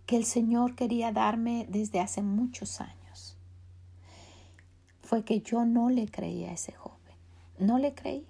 que 0.06 0.18
el 0.18 0.26
Señor 0.26 0.76
quería 0.76 1.12
darme 1.12 1.66
desde 1.70 2.00
hace 2.00 2.22
muchos 2.22 2.82
años. 2.82 3.38
Fue 5.02 5.24
que 5.24 5.42
yo 5.42 5.66
no 5.66 5.90
le 5.90 6.08
creí 6.08 6.46
a 6.46 6.54
ese 6.54 6.74
joven, 6.74 7.16
no 7.58 7.78
le 7.78 7.94
creí. 7.94 8.26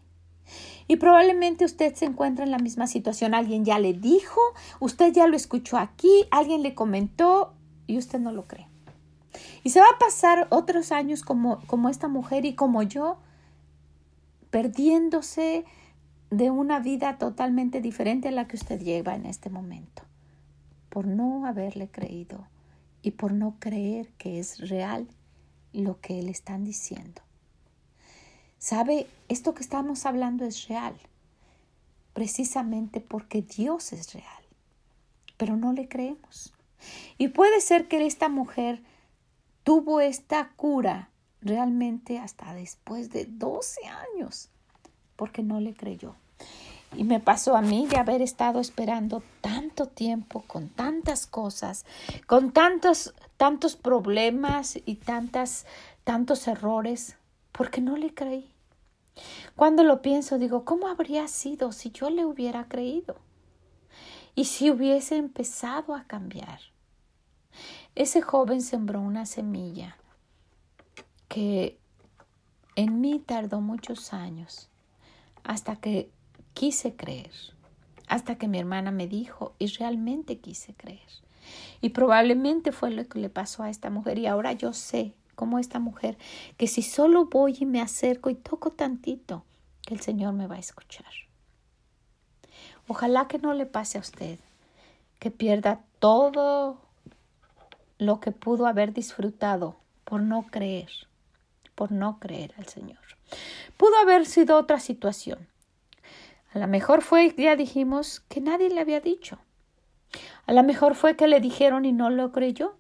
Y 0.88 0.98
probablemente 0.98 1.66
usted 1.66 1.96
se 1.96 2.06
encuentra 2.06 2.44
en 2.44 2.52
la 2.52 2.60
misma 2.60 2.88
situación. 2.88 3.34
Alguien 3.34 3.66
ya 3.66 3.80
le 3.80 3.94
dijo, 3.94 4.42
usted 4.80 5.14
ya 5.14 5.28
lo 5.28 5.36
escuchó 5.36 5.78
aquí, 5.78 6.26
alguien 6.32 6.62
le 6.62 6.76
comentó 6.76 7.54
y 7.88 7.98
usted 7.98 8.20
no 8.20 8.32
lo 8.32 8.46
cree. 8.46 8.68
Y 9.64 9.70
se 9.70 9.80
va 9.80 9.88
a 9.88 10.00
pasar 10.00 10.48
otros 10.50 10.92
años 10.92 11.24
como, 11.24 11.60
como 11.68 11.90
esta 11.90 12.08
mujer 12.08 12.46
y 12.46 12.54
como 12.54 12.84
yo, 12.84 13.18
perdiéndose 14.54 15.66
de 16.30 16.52
una 16.52 16.80
vida 16.80 17.18
totalmente 17.18 17.82
diferente 17.82 18.28
a 18.28 18.32
la 18.32 18.48
que 18.48 18.56
usted 18.56 18.80
lleva 18.80 19.16
en 19.16 19.26
este 19.26 19.50
momento, 19.50 20.04
por 20.90 21.08
no 21.08 21.48
haberle 21.48 21.90
creído 21.90 22.46
y 23.02 23.12
por 23.12 23.34
no 23.34 23.56
creer 23.60 24.10
que 24.20 24.38
es 24.38 24.70
real 24.70 25.08
lo 25.72 26.00
que 26.02 26.22
le 26.22 26.30
están 26.30 26.64
diciendo. 26.64 27.24
¿Sabe? 28.60 29.08
Esto 29.28 29.56
que 29.56 29.64
estamos 29.64 30.06
hablando 30.06 30.46
es 30.46 30.68
real, 30.68 30.94
precisamente 32.14 33.02
porque 33.02 33.42
Dios 33.42 33.92
es 33.92 34.14
real, 34.14 34.44
pero 35.36 35.58
no 35.58 35.74
le 35.74 35.88
creemos. 35.88 36.54
Y 37.18 37.30
puede 37.30 37.60
ser 37.60 37.88
que 37.88 38.06
esta 38.06 38.30
mujer 38.30 38.84
tuvo 39.64 40.00
esta 40.00 40.50
cura 40.50 41.10
realmente 41.44 42.20
hasta 42.20 42.54
después 42.54 43.10
de 43.10 43.26
12 43.26 43.82
años, 43.86 44.50
porque 45.16 45.44
no 45.44 45.60
le 45.60 45.74
creyó. 45.74 46.16
Y 46.96 47.04
me 47.04 47.20
pasó 47.20 47.56
a 47.56 47.62
mí 47.62 47.88
de 47.88 47.98
haber 47.98 48.22
estado 48.22 48.60
esperando 48.60 49.24
tanto 49.42 49.88
tiempo, 49.88 50.44
con 50.46 50.70
tantas 50.70 51.26
cosas, 51.26 51.86
con 52.28 52.52
tantos, 52.52 53.16
tantos 53.38 53.76
problemas 53.76 54.78
y 54.86 54.96
tantas, 54.96 55.66
tantos 56.04 56.48
errores, 56.48 57.16
porque 57.52 57.82
no 57.82 57.98
le 57.98 58.14
creí. 58.14 58.52
Cuando 59.56 59.84
lo 59.84 60.02
pienso, 60.02 60.38
digo, 60.38 60.66
¿cómo 60.66 60.88
habría 60.88 61.28
sido 61.28 61.72
si 61.72 61.92
yo 61.92 62.10
le 62.10 62.26
hubiera 62.26 62.68
creído? 62.68 63.16
Y 64.36 64.46
si 64.46 64.72
hubiese 64.72 65.18
empezado 65.18 65.96
a 65.96 66.06
cambiar. 66.06 66.60
Ese 67.96 68.22
joven 68.22 68.62
sembró 68.62 69.00
una 69.02 69.26
semilla 69.28 69.98
que 71.34 71.80
en 72.76 73.02
mí 73.02 73.18
tardó 73.18 73.60
muchos 73.60 74.14
años 74.14 74.70
hasta 75.44 75.78
que 75.78 76.12
quise 76.54 76.96
creer, 76.96 77.32
hasta 78.08 78.36
que 78.36 78.48
mi 78.48 78.60
hermana 78.60 78.92
me 78.92 79.08
dijo 79.08 79.56
y 79.58 79.66
realmente 79.66 80.38
quise 80.38 80.76
creer. 80.76 81.10
Y 81.82 81.90
probablemente 81.90 82.72
fue 82.72 82.92
lo 82.92 83.08
que 83.08 83.18
le 83.18 83.30
pasó 83.30 83.64
a 83.64 83.72
esta 83.72 83.90
mujer 83.90 84.20
y 84.20 84.28
ahora 84.28 84.54
yo 84.54 84.74
sé, 84.74 85.16
como 85.34 85.58
esta 85.58 85.80
mujer, 85.80 86.20
que 86.58 86.68
si 86.68 86.84
solo 86.84 87.26
voy 87.26 87.58
y 87.60 87.66
me 87.66 87.82
acerco 87.82 88.30
y 88.30 88.36
toco 88.36 88.70
tantito, 88.70 89.44
que 89.82 89.96
el 89.96 90.02
Señor 90.02 90.34
me 90.34 90.46
va 90.46 90.58
a 90.58 90.60
escuchar. 90.60 91.12
Ojalá 92.88 93.28
que 93.28 93.40
no 93.40 93.56
le 93.56 93.66
pase 93.66 93.98
a 93.98 94.02
usted, 94.02 94.38
que 95.18 95.32
pierda 95.32 95.82
todo 95.98 96.78
lo 97.98 98.20
que 98.20 98.32
pudo 98.32 98.68
haber 98.68 98.94
disfrutado 98.94 99.78
por 100.04 100.22
no 100.22 100.44
creer, 100.44 100.92
por 101.76 101.92
no 101.92 102.20
creer 102.20 102.54
al 102.58 102.68
Señor. 102.68 103.00
Pudo 103.78 103.98
haber 103.98 104.26
sido 104.26 104.58
otra 104.58 104.80
situación. 104.80 105.48
A 106.54 106.60
lo 106.60 106.68
mejor 106.68 107.02
fue, 107.02 107.34
ya 107.38 107.56
dijimos, 107.56 108.22
que 108.30 108.42
nadie 108.42 108.70
le 108.70 108.80
había 108.80 109.00
dicho. 109.00 109.40
A 110.46 110.54
lo 110.54 110.64
mejor 110.64 110.96
fue 110.96 111.16
que 111.16 111.28
le 111.28 111.40
dijeron 111.40 111.86
y 111.86 111.92
no 111.92 112.10
lo 112.10 112.32
creyó. 112.32 112.76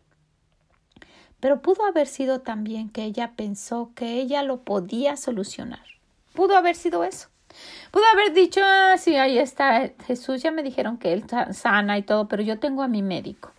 Pero 1.40 1.62
pudo 1.62 1.86
haber 1.86 2.08
sido 2.08 2.42
también 2.42 2.90
que 2.90 3.04
ella 3.04 3.34
pensó 3.36 3.92
que 3.96 4.22
ella 4.22 4.44
lo 4.44 4.62
podía 4.62 5.18
solucionar. 5.18 5.84
Pudo 6.34 6.56
haber 6.56 6.76
sido 6.76 7.04
eso. 7.04 7.30
Pudo 7.92 8.04
haber 8.14 8.34
dicho, 8.34 8.62
ah, 8.64 8.96
sí, 8.98 9.16
ahí 9.16 9.38
está 9.38 9.92
Jesús, 10.06 10.42
ya 10.42 10.52
me 10.52 10.64
dijeron 10.64 10.98
que 10.98 11.14
él 11.14 11.26
sana 11.52 11.98
y 11.98 12.04
todo, 12.04 12.28
pero 12.28 12.42
yo 12.42 12.60
tengo 12.60 12.82
a 12.82 12.88
mi 12.88 13.02
médico. 13.02 13.52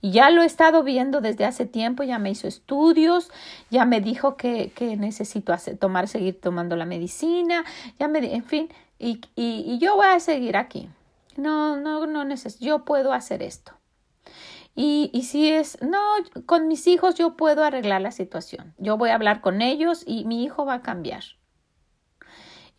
Ya 0.00 0.30
lo 0.30 0.42
he 0.42 0.46
estado 0.46 0.84
viendo 0.84 1.20
desde 1.20 1.44
hace 1.44 1.66
tiempo, 1.66 2.04
ya 2.04 2.18
me 2.18 2.30
hizo 2.30 2.46
estudios, 2.46 3.30
ya 3.70 3.84
me 3.84 4.00
dijo 4.00 4.36
que, 4.36 4.70
que 4.70 4.96
necesito 4.96 5.52
hacer, 5.52 5.76
tomar, 5.76 6.06
seguir 6.06 6.40
tomando 6.40 6.76
la 6.76 6.84
medicina, 6.84 7.64
ya 7.98 8.06
me, 8.06 8.34
en 8.34 8.44
fin, 8.44 8.68
y, 8.98 9.20
y, 9.34 9.64
y 9.66 9.78
yo 9.78 9.96
voy 9.96 10.06
a 10.06 10.20
seguir 10.20 10.56
aquí. 10.56 10.88
No, 11.36 11.76
no, 11.76 12.06
no 12.06 12.24
necesito, 12.24 12.64
yo 12.64 12.84
puedo 12.84 13.12
hacer 13.12 13.42
esto. 13.42 13.72
Y, 14.74 15.10
y, 15.12 15.24
si 15.24 15.50
es, 15.50 15.78
no, 15.82 15.98
con 16.46 16.68
mis 16.68 16.86
hijos 16.86 17.16
yo 17.16 17.36
puedo 17.36 17.64
arreglar 17.64 18.00
la 18.00 18.12
situación. 18.12 18.74
Yo 18.78 18.96
voy 18.96 19.10
a 19.10 19.16
hablar 19.16 19.40
con 19.40 19.60
ellos 19.60 20.04
y 20.06 20.24
mi 20.24 20.44
hijo 20.44 20.64
va 20.64 20.74
a 20.74 20.82
cambiar. 20.82 21.24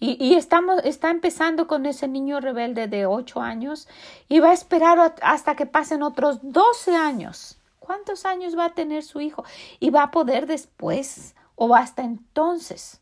Y, 0.01 0.35
está 0.35 1.09
empezando 1.09 1.67
con 1.67 1.85
ese 1.85 2.07
niño 2.07 2.39
rebelde 2.39 2.87
de 2.87 3.05
ocho 3.05 3.41
años 3.41 3.87
y 4.29 4.39
va 4.39 4.51
a 4.51 4.53
esperar 4.53 5.15
hasta 5.21 5.55
que 5.55 5.65
pasen 5.65 6.03
otros 6.03 6.39
doce 6.41 6.95
años. 6.95 7.59
¿Cuántos 7.79 8.25
años 8.25 8.57
va 8.57 8.65
a 8.65 8.73
tener 8.73 9.03
su 9.03 9.19
hijo? 9.19 9.43
Y 9.79 9.89
va 9.89 10.03
a 10.03 10.11
poder 10.11 10.45
después 10.47 11.35
o 11.55 11.75
hasta 11.75 12.03
entonces. 12.03 13.01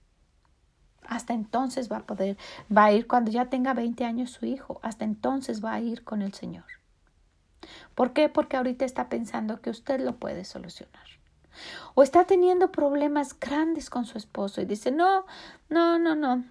Hasta 1.05 1.33
entonces 1.33 1.91
va 1.91 1.97
a 1.97 2.05
poder, 2.05 2.35
va 2.75 2.85
a 2.85 2.91
ir 2.91 3.05
cuando 3.05 3.29
ya 3.29 3.45
tenga 3.45 3.73
20 3.75 4.03
años 4.03 4.31
su 4.31 4.45
hijo, 4.45 4.79
hasta 4.81 5.05
entonces 5.05 5.63
va 5.63 5.73
a 5.73 5.79
ir 5.79 6.03
con 6.03 6.21
el 6.21 6.33
Señor. 6.33 6.65
¿Por 7.93 8.11
qué? 8.13 8.27
Porque 8.27 8.57
ahorita 8.57 8.85
está 8.85 9.07
pensando 9.07 9.61
que 9.61 9.69
usted 9.69 10.01
lo 10.01 10.15
puede 10.15 10.45
solucionar. 10.45 11.05
O 11.93 12.03
está 12.03 12.25
teniendo 12.25 12.71
problemas 12.71 13.39
grandes 13.39 13.89
con 13.89 14.05
su 14.05 14.17
esposo 14.17 14.61
y 14.61 14.65
dice, 14.65 14.91
no, 14.91 15.25
no, 15.69 15.97
no, 15.97 16.15
no, 16.15 16.43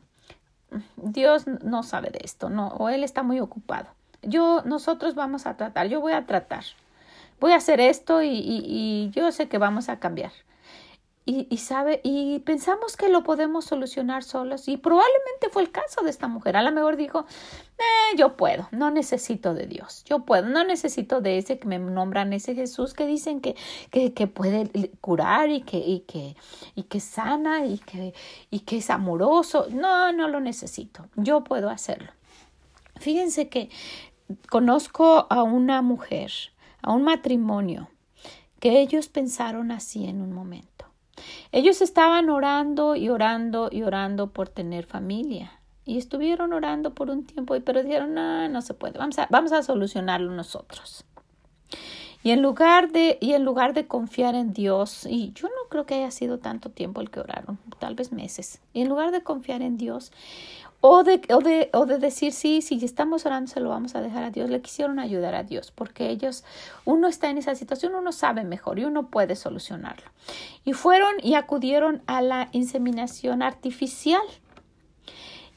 Dios 0.96 1.46
no 1.46 1.82
sabe 1.82 2.10
de 2.10 2.20
esto, 2.24 2.50
no, 2.50 2.68
o 2.68 2.88
Él 2.88 3.04
está 3.04 3.22
muy 3.22 3.40
ocupado. 3.40 3.88
Yo, 4.22 4.62
nosotros 4.64 5.14
vamos 5.14 5.46
a 5.46 5.56
tratar, 5.56 5.88
yo 5.88 6.00
voy 6.00 6.12
a 6.12 6.26
tratar, 6.26 6.64
voy 7.40 7.52
a 7.52 7.56
hacer 7.56 7.80
esto 7.80 8.22
y, 8.22 8.28
y, 8.28 8.64
y 8.66 9.10
yo 9.10 9.30
sé 9.32 9.48
que 9.48 9.58
vamos 9.58 9.88
a 9.88 9.98
cambiar 9.98 10.32
y, 11.28 11.56
sabe, 11.56 12.00
y 12.04 12.38
pensamos 12.38 12.96
que 12.96 13.08
lo 13.08 13.24
podemos 13.24 13.64
solucionar 13.64 14.22
solos. 14.22 14.68
Y 14.68 14.76
probablemente 14.76 15.48
fue 15.50 15.62
el 15.62 15.72
caso 15.72 16.02
de 16.04 16.10
esta 16.10 16.28
mujer. 16.28 16.56
A 16.56 16.62
lo 16.62 16.70
mejor 16.70 16.96
dijo, 16.96 17.26
eh, 17.76 18.16
yo 18.16 18.36
puedo, 18.36 18.68
no 18.70 18.92
necesito 18.92 19.52
de 19.52 19.66
Dios, 19.66 20.04
yo 20.04 20.20
puedo, 20.20 20.48
no 20.48 20.62
necesito 20.62 21.20
de 21.20 21.38
ese 21.38 21.58
que 21.58 21.66
me 21.66 21.80
nombran, 21.80 22.32
ese 22.32 22.54
Jesús 22.54 22.94
que 22.94 23.06
dicen 23.06 23.40
que, 23.40 23.56
que, 23.90 24.14
que 24.14 24.28
puede 24.28 24.70
curar 25.00 25.50
y 25.50 25.62
que, 25.62 25.78
y 25.78 26.00
que, 26.06 26.36
y 26.76 26.84
que 26.84 27.00
sana 27.00 27.66
y 27.66 27.78
que, 27.78 28.14
y 28.52 28.60
que 28.60 28.76
es 28.76 28.88
amoroso. 28.88 29.66
No, 29.70 30.12
no 30.12 30.28
lo 30.28 30.38
necesito, 30.38 31.08
yo 31.16 31.42
puedo 31.42 31.70
hacerlo. 31.70 32.12
Fíjense 33.00 33.48
que 33.48 33.68
conozco 34.48 35.26
a 35.28 35.42
una 35.42 35.82
mujer, 35.82 36.30
a 36.82 36.92
un 36.92 37.02
matrimonio, 37.02 37.88
que 38.60 38.80
ellos 38.80 39.08
pensaron 39.08 39.72
así 39.72 40.06
en 40.06 40.22
un 40.22 40.32
momento 40.32 40.85
ellos 41.56 41.80
estaban 41.80 42.28
orando 42.28 42.96
y 42.96 43.08
orando 43.08 43.70
y 43.72 43.82
orando 43.82 44.26
por 44.26 44.50
tener 44.50 44.84
familia. 44.84 45.58
Y 45.86 45.96
estuvieron 45.96 46.52
orando 46.52 46.92
por 46.92 47.08
un 47.08 47.24
tiempo, 47.24 47.56
pero 47.64 47.82
dijeron, 47.82 48.12
no, 48.12 48.46
no 48.50 48.60
se 48.60 48.74
puede, 48.74 48.98
vamos 48.98 49.18
a, 49.18 49.26
vamos 49.30 49.52
a 49.52 49.62
solucionarlo 49.62 50.30
nosotros. 50.32 51.06
Y 52.22 52.32
en 52.32 52.42
lugar 52.42 52.92
de, 52.92 53.16
y 53.22 53.32
en 53.32 53.46
lugar 53.46 53.72
de 53.72 53.86
confiar 53.86 54.34
en 54.34 54.52
Dios, 54.52 55.06
y 55.08 55.32
yo 55.32 55.48
no 55.48 55.70
creo 55.70 55.86
que 55.86 55.94
haya 55.94 56.10
sido 56.10 56.40
tanto 56.40 56.68
tiempo 56.68 57.00
el 57.00 57.08
que 57.08 57.20
oraron, 57.20 57.58
tal 57.78 57.94
vez 57.94 58.12
meses, 58.12 58.60
y 58.74 58.82
en 58.82 58.90
lugar 58.90 59.10
de 59.10 59.22
confiar 59.22 59.62
en 59.62 59.78
Dios, 59.78 60.12
o 60.88 61.02
de, 61.02 61.20
o 61.30 61.40
de, 61.40 61.68
o 61.72 61.84
de 61.84 61.98
decir, 61.98 62.32
sí, 62.32 62.62
si 62.62 62.84
estamos 62.84 63.26
orando, 63.26 63.50
se 63.50 63.58
lo 63.58 63.70
vamos 63.70 63.96
a 63.96 64.00
dejar 64.00 64.22
a 64.22 64.30
Dios, 64.30 64.48
le 64.50 64.60
quisieron 64.60 65.00
ayudar 65.00 65.34
a 65.34 65.42
Dios, 65.42 65.72
porque 65.72 66.10
ellos, 66.10 66.44
uno 66.84 67.08
está 67.08 67.28
en 67.28 67.38
esa 67.38 67.56
situación, 67.56 67.96
uno 67.96 68.12
sabe 68.12 68.44
mejor 68.44 68.78
y 68.78 68.84
uno 68.84 69.08
puede 69.08 69.34
solucionarlo. 69.34 70.08
Y 70.64 70.74
fueron 70.74 71.14
y 71.20 71.34
acudieron 71.34 72.02
a 72.06 72.22
la 72.22 72.50
inseminación 72.52 73.42
artificial. 73.42 74.22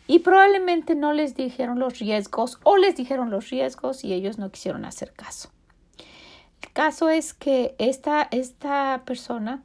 Y 0.08 0.20
probablemente 0.20 0.96
no 0.96 1.14
les 1.14 1.36
dijeron 1.36 1.78
los 1.78 2.00
riesgos 2.00 2.58
o 2.64 2.78
les 2.78 2.96
dijeron 2.96 3.30
los 3.30 3.52
riesgos 3.52 4.04
y 4.04 4.14
ellos 4.14 4.40
no 4.40 4.50
quisieron 4.50 4.84
hacer 4.84 5.14
caso. 5.14 5.52
El 6.64 6.74
caso 6.74 7.10
es 7.10 7.36
que 7.36 7.76
esta, 7.78 8.28
esta 8.32 9.04
persona 9.06 9.62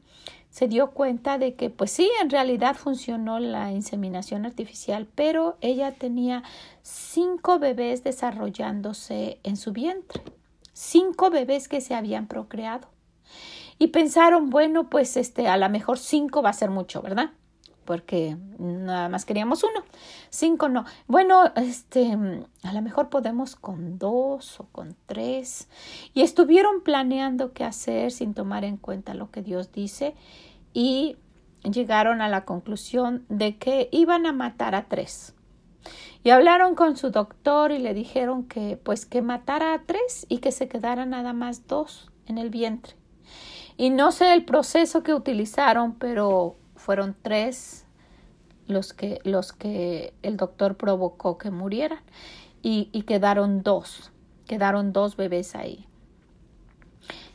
se 0.54 0.68
dio 0.68 0.92
cuenta 0.92 1.36
de 1.36 1.56
que 1.56 1.68
pues 1.68 1.90
sí, 1.90 2.08
en 2.22 2.30
realidad 2.30 2.76
funcionó 2.76 3.40
la 3.40 3.72
inseminación 3.72 4.46
artificial, 4.46 5.08
pero 5.12 5.56
ella 5.60 5.90
tenía 5.90 6.44
cinco 6.80 7.58
bebés 7.58 8.04
desarrollándose 8.04 9.40
en 9.42 9.56
su 9.56 9.72
vientre, 9.72 10.22
cinco 10.72 11.28
bebés 11.30 11.66
que 11.66 11.80
se 11.80 11.96
habían 11.96 12.28
procreado. 12.28 12.86
Y 13.80 13.88
pensaron, 13.88 14.48
bueno, 14.48 14.88
pues 14.90 15.16
este, 15.16 15.48
a 15.48 15.56
lo 15.56 15.68
mejor 15.70 15.98
cinco 15.98 16.40
va 16.40 16.50
a 16.50 16.52
ser 16.52 16.70
mucho, 16.70 17.02
¿verdad? 17.02 17.32
Porque 17.84 18.36
nada 18.58 19.08
más 19.08 19.24
queríamos 19.24 19.62
uno, 19.62 19.84
cinco 20.30 20.68
no. 20.68 20.84
Bueno, 21.06 21.52
este, 21.56 22.16
a 22.62 22.72
lo 22.72 22.82
mejor 22.82 23.08
podemos 23.08 23.56
con 23.56 23.98
dos 23.98 24.60
o 24.60 24.64
con 24.72 24.96
tres. 25.06 25.68
Y 26.14 26.22
estuvieron 26.22 26.82
planeando 26.82 27.52
qué 27.52 27.64
hacer 27.64 28.10
sin 28.12 28.34
tomar 28.34 28.64
en 28.64 28.76
cuenta 28.76 29.14
lo 29.14 29.30
que 29.30 29.42
Dios 29.42 29.72
dice 29.72 30.14
y 30.72 31.16
llegaron 31.62 32.20
a 32.20 32.28
la 32.28 32.44
conclusión 32.44 33.24
de 33.28 33.56
que 33.56 33.88
iban 33.92 34.26
a 34.26 34.32
matar 34.32 34.74
a 34.74 34.84
tres. 34.88 35.34
Y 36.22 36.30
hablaron 36.30 36.74
con 36.74 36.96
su 36.96 37.10
doctor 37.10 37.70
y 37.70 37.78
le 37.78 37.92
dijeron 37.92 38.44
que 38.44 38.78
pues 38.82 39.04
que 39.04 39.22
matara 39.22 39.74
a 39.74 39.82
tres 39.82 40.26
y 40.28 40.38
que 40.38 40.52
se 40.52 40.68
quedara 40.68 41.04
nada 41.04 41.32
más 41.32 41.66
dos 41.66 42.10
en 42.26 42.38
el 42.38 42.50
vientre. 42.50 42.94
Y 43.76 43.90
no 43.90 44.12
sé 44.12 44.32
el 44.32 44.44
proceso 44.44 45.02
que 45.02 45.14
utilizaron, 45.14 45.94
pero 45.94 46.56
fueron 46.84 47.16
tres 47.22 47.86
los 48.66 48.92
que, 48.92 49.18
los 49.24 49.52
que 49.52 50.12
el 50.22 50.36
doctor 50.36 50.76
provocó 50.76 51.38
que 51.38 51.50
murieran 51.50 52.00
y, 52.62 52.90
y 52.92 53.02
quedaron 53.02 53.62
dos, 53.62 54.12
quedaron 54.46 54.92
dos 54.92 55.16
bebés 55.16 55.54
ahí. 55.54 55.86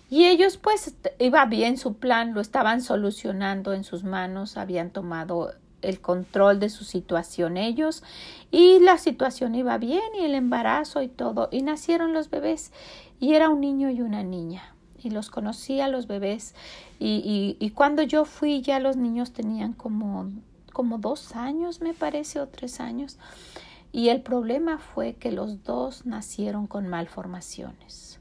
Y 0.07 0.25
ellos 0.25 0.57
pues 0.57 0.95
iba 1.17 1.45
bien 1.45 1.77
su 1.77 1.95
plan, 1.95 2.33
lo 2.33 2.41
estaban 2.41 2.81
solucionando 2.81 3.73
en 3.73 3.83
sus 3.83 4.03
manos, 4.03 4.55
habían 4.55 4.91
tomado 4.91 5.53
el 5.81 5.99
control 5.99 6.59
de 6.59 6.69
su 6.69 6.83
situación 6.83 7.57
ellos 7.57 8.03
y 8.51 8.79
la 8.79 8.97
situación 8.97 9.55
iba 9.55 9.77
bien 9.77 10.03
y 10.19 10.25
el 10.25 10.35
embarazo 10.35 11.01
y 11.01 11.07
todo 11.07 11.47
y 11.51 11.61
nacieron 11.61 12.13
los 12.13 12.29
bebés 12.29 12.71
y 13.19 13.33
era 13.33 13.49
un 13.49 13.61
niño 13.61 13.89
y 13.89 14.01
una 14.01 14.21
niña 14.21 14.75
y 15.01 15.09
los 15.09 15.29
conocía 15.29 15.87
los 15.87 16.07
bebés. 16.07 16.55
Y, 16.99 17.57
y, 17.59 17.69
cuando 17.71 18.03
yo 18.03 18.25
fui 18.25 18.61
ya 18.61 18.79
los 18.79 18.97
niños 18.97 19.31
tenían 19.31 19.73
como, 19.73 20.31
como 20.73 20.97
dos 20.97 21.35
años 21.35 21.81
me 21.81 21.93
parece 21.93 22.39
o 22.39 22.47
tres 22.47 22.79
años. 22.79 23.17
Y 23.91 24.09
el 24.09 24.21
problema 24.21 24.77
fue 24.77 25.15
que 25.15 25.31
los 25.31 25.63
dos 25.63 26.05
nacieron 26.05 26.67
con 26.67 26.87
malformaciones. 26.87 28.19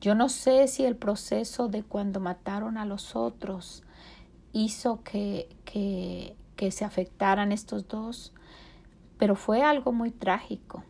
Yo 0.00 0.14
no 0.14 0.30
sé 0.30 0.66
si 0.66 0.84
el 0.84 0.96
proceso 0.96 1.68
de 1.68 1.82
cuando 1.82 2.20
mataron 2.20 2.78
a 2.78 2.86
los 2.86 3.16
otros 3.16 3.82
hizo 4.52 5.02
que, 5.02 5.54
que, 5.66 6.36
que 6.56 6.70
se 6.70 6.86
afectaran 6.86 7.52
estos 7.52 7.86
dos, 7.86 8.32
pero 9.18 9.36
fue 9.36 9.62
algo 9.62 9.92
muy 9.92 10.10
trágico 10.10 10.84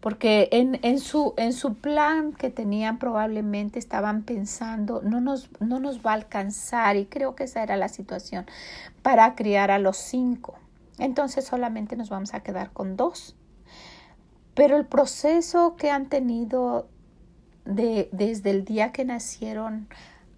porque 0.00 0.48
en, 0.52 0.78
en, 0.82 0.98
su, 0.98 1.34
en 1.36 1.52
su 1.52 1.74
plan 1.74 2.32
que 2.32 2.50
tenían 2.50 2.98
probablemente 2.98 3.78
estaban 3.78 4.22
pensando 4.22 5.00
no 5.02 5.20
nos, 5.20 5.50
no 5.60 5.80
nos 5.80 6.04
va 6.04 6.12
a 6.12 6.14
alcanzar 6.14 6.96
y 6.96 7.06
creo 7.06 7.34
que 7.34 7.44
esa 7.44 7.62
era 7.62 7.76
la 7.76 7.88
situación 7.88 8.46
para 9.02 9.34
criar 9.34 9.70
a 9.70 9.78
los 9.78 9.96
cinco. 9.96 10.58
Entonces 10.98 11.44
solamente 11.44 11.96
nos 11.96 12.08
vamos 12.08 12.34
a 12.34 12.40
quedar 12.40 12.72
con 12.72 12.96
dos. 12.96 13.36
Pero 14.54 14.76
el 14.76 14.86
proceso 14.86 15.74
que 15.76 15.90
han 15.90 16.08
tenido 16.08 16.88
de, 17.64 18.08
desde 18.12 18.50
el 18.50 18.64
día 18.64 18.92
que 18.92 19.04
nacieron 19.04 19.88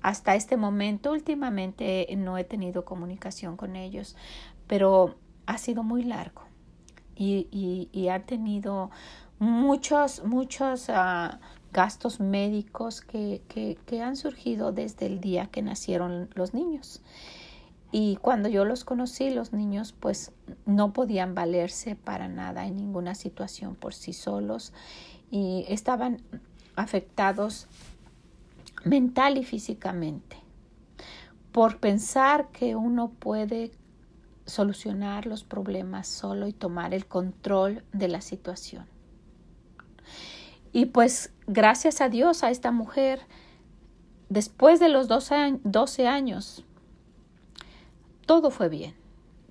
hasta 0.01 0.37
este 0.37 0.57
momento, 0.57 1.13
últimamente 1.13 2.07
no 2.17 2.39
he 2.39 2.45
tenido 2.45 2.85
comunicación 2.85 3.57
con 3.57 3.77
ellos, 3.77 4.17
pero 4.67 5.17
ha 5.47 5.59
sido 5.59 5.83
muy 5.83 6.03
largo 6.03 6.43
y, 7.17 7.49
y, 7.51 7.89
y 7.93 8.09
ha 8.09 8.23
tenido 8.23 8.91
muchos, 9.39 10.25
muchos 10.25 10.89
uh, 10.89 11.37
gastos 11.73 12.21
médicos 12.21 13.01
que, 13.01 13.43
que, 13.49 13.79
que, 13.87 14.03
han 14.03 14.17
surgido 14.17 14.73
desde 14.73 15.07
el 15.07 15.21
día 15.21 15.47
que 15.47 15.63
nacieron 15.63 16.31
los 16.35 16.55
niños. 16.55 17.03
Y 17.93 18.17
cuando 18.17 18.49
yo 18.49 18.65
los 18.65 18.85
conocí, 18.85 19.31
los 19.31 19.53
niños 19.53 19.93
pues 19.93 20.33
no 20.65 20.93
podían 20.93 21.35
valerse 21.35 21.97
para 21.97 22.29
nada 22.29 22.67
en 22.67 22.77
ninguna 22.77 23.15
situación 23.15 23.75
por 23.75 23.95
sí 23.95 24.13
solos 24.13 24.73
y 25.31 25.65
estaban 25.69 26.23
afectados 26.75 27.69
mental 28.85 29.39
y 29.39 29.45
físicamente 29.45 30.37
por 31.53 31.79
pensar 31.79 32.49
que 32.49 32.77
uno 32.77 33.09
puede 33.09 33.71
solucionar 34.45 35.25
los 35.25 35.43
problemas 35.43 36.07
solo 36.07 36.49
y 36.49 36.53
tomar 36.53 36.93
el 36.93 37.07
control 37.07 37.83
de 37.95 38.09
la 38.09 38.21
situación. 38.21 38.85
Y 40.77 40.85
pues 40.85 41.33
gracias 41.47 42.03
a 42.03 42.11
Dios 42.11 42.43
a 42.43 42.51
esta 42.51 42.71
mujer, 42.71 43.21
después 44.29 44.79
de 44.79 44.91
los 44.91 45.09
12 45.09 46.07
años, 46.07 46.65
todo 48.27 48.51
fue 48.51 48.69
bien, 48.69 48.95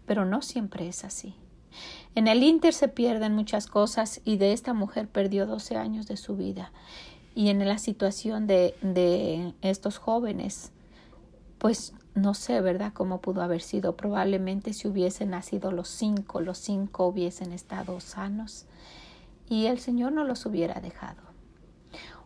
pero 0.05 0.23
no 0.23 0.43
siempre 0.43 0.87
es 0.87 1.03
así. 1.03 1.33
En 2.13 2.27
el 2.27 2.43
Inter 2.43 2.75
se 2.75 2.89
pierden 2.89 3.33
muchas 3.33 3.65
cosas 3.65 4.21
y 4.23 4.37
de 4.37 4.53
esta 4.53 4.75
mujer 4.75 5.07
perdió 5.07 5.47
12 5.47 5.77
años 5.77 6.05
de 6.05 6.17
su 6.17 6.37
vida. 6.37 6.71
Y 7.33 7.49
en 7.49 7.67
la 7.67 7.79
situación 7.79 8.45
de, 8.45 8.75
de 8.83 9.55
estos 9.63 9.97
jóvenes, 9.97 10.73
pues 11.57 11.93
no 12.13 12.35
sé, 12.35 12.61
¿verdad?, 12.61 12.93
cómo 12.93 13.19
pudo 13.19 13.41
haber 13.41 13.63
sido. 13.63 13.97
Probablemente 13.97 14.73
si 14.73 14.87
hubiesen 14.87 15.31
nacido 15.31 15.71
los 15.71 15.87
cinco, 15.87 16.39
los 16.39 16.59
cinco 16.59 17.07
hubiesen 17.07 17.51
estado 17.51 17.99
sanos 17.99 18.67
y 19.49 19.65
el 19.67 19.79
Señor 19.79 20.11
no 20.11 20.23
los 20.23 20.45
hubiera 20.45 20.81
dejado. 20.81 21.21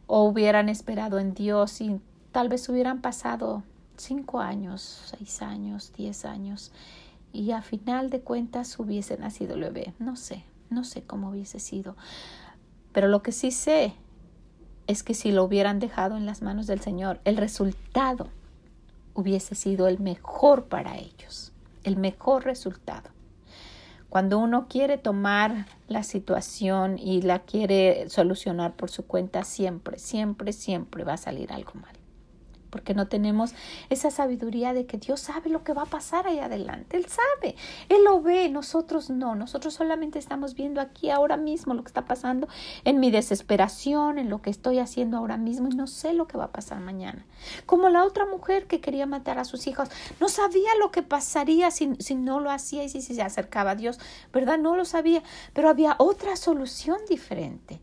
O 0.07 0.23
hubieran 0.23 0.69
esperado 0.69 1.19
en 1.19 1.33
Dios 1.33 1.81
y 1.81 1.99
tal 2.31 2.49
vez 2.49 2.67
hubieran 2.69 3.01
pasado 3.01 3.63
cinco 3.97 4.39
años, 4.39 5.13
seis 5.17 5.41
años, 5.41 5.93
diez 5.95 6.25
años 6.25 6.71
y 7.31 7.51
a 7.51 7.61
final 7.61 8.09
de 8.09 8.21
cuentas 8.21 8.77
hubiese 8.79 9.17
nacido 9.17 9.55
el 9.55 9.61
bebé. 9.61 9.93
No 9.99 10.15
sé, 10.15 10.43
no 10.69 10.83
sé 10.83 11.03
cómo 11.03 11.29
hubiese 11.29 11.59
sido. 11.59 11.95
Pero 12.91 13.07
lo 13.07 13.21
que 13.21 13.31
sí 13.31 13.51
sé 13.51 13.93
es 14.87 15.03
que 15.03 15.13
si 15.13 15.31
lo 15.31 15.43
hubieran 15.43 15.79
dejado 15.79 16.17
en 16.17 16.25
las 16.25 16.41
manos 16.41 16.65
del 16.65 16.81
Señor, 16.81 17.19
el 17.25 17.37
resultado 17.37 18.29
hubiese 19.13 19.53
sido 19.53 19.87
el 19.87 19.99
mejor 19.99 20.65
para 20.65 20.97
ellos, 20.97 21.51
el 21.83 21.97
mejor 21.97 22.45
resultado. 22.45 23.09
Cuando 24.09 24.39
uno 24.39 24.67
quiere 24.67 24.97
tomar 24.97 25.67
la 25.87 26.03
situación 26.03 26.97
y 26.97 27.21
la 27.21 27.39
quiere 27.39 28.09
solucionar 28.09 28.75
por 28.75 28.89
su 28.89 29.05
cuenta, 29.05 29.43
siempre, 29.43 29.99
siempre, 29.99 30.51
siempre 30.51 31.03
va 31.03 31.13
a 31.13 31.17
salir 31.17 31.51
algo 31.53 31.73
mal 31.75 31.98
porque 32.69 32.93
no 32.93 33.07
tenemos 33.07 33.53
esa 33.89 34.11
sabiduría 34.11 34.73
de 34.73 34.85
que 34.85 34.97
Dios 34.97 35.19
sabe 35.19 35.49
lo 35.49 35.63
que 35.63 35.73
va 35.73 35.83
a 35.83 35.85
pasar 35.85 36.27
ahí 36.27 36.39
adelante. 36.39 36.97
Él 36.97 37.05
sabe, 37.07 37.55
Él 37.89 38.03
lo 38.03 38.21
ve, 38.21 38.49
nosotros 38.49 39.09
no, 39.09 39.35
nosotros 39.35 39.73
solamente 39.73 40.19
estamos 40.19 40.55
viendo 40.55 40.81
aquí 40.81 41.09
ahora 41.09 41.37
mismo 41.37 41.73
lo 41.73 41.83
que 41.83 41.89
está 41.89 42.05
pasando 42.05 42.47
en 42.83 42.99
mi 42.99 43.11
desesperación, 43.11 44.17
en 44.17 44.29
lo 44.29 44.41
que 44.41 44.49
estoy 44.49 44.79
haciendo 44.79 45.17
ahora 45.17 45.37
mismo 45.37 45.69
y 45.69 45.75
no 45.75 45.87
sé 45.87 46.13
lo 46.13 46.27
que 46.27 46.37
va 46.37 46.45
a 46.45 46.51
pasar 46.51 46.79
mañana. 46.79 47.25
Como 47.65 47.89
la 47.89 48.03
otra 48.03 48.25
mujer 48.25 48.67
que 48.67 48.81
quería 48.81 49.05
matar 49.05 49.39
a 49.39 49.45
sus 49.45 49.67
hijos, 49.67 49.89
no 50.19 50.29
sabía 50.29 50.69
lo 50.79 50.91
que 50.91 51.03
pasaría 51.03 51.71
si, 51.71 51.95
si 51.99 52.15
no 52.15 52.39
lo 52.39 52.51
hacía 52.51 52.83
y 52.83 52.89
si, 52.89 53.01
si 53.01 53.15
se 53.15 53.21
acercaba 53.21 53.71
a 53.71 53.75
Dios, 53.75 53.99
¿verdad? 54.33 54.57
No 54.57 54.75
lo 54.75 54.85
sabía, 54.85 55.23
pero 55.53 55.69
había 55.69 55.95
otra 55.97 56.35
solución 56.35 56.97
diferente. 57.09 57.81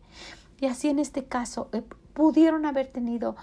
Y 0.60 0.66
así 0.66 0.88
en 0.88 0.98
este 0.98 1.24
caso 1.24 1.68
eh, 1.72 1.82
pudieron 2.14 2.64
haber 2.64 2.86
tenido 2.86 3.36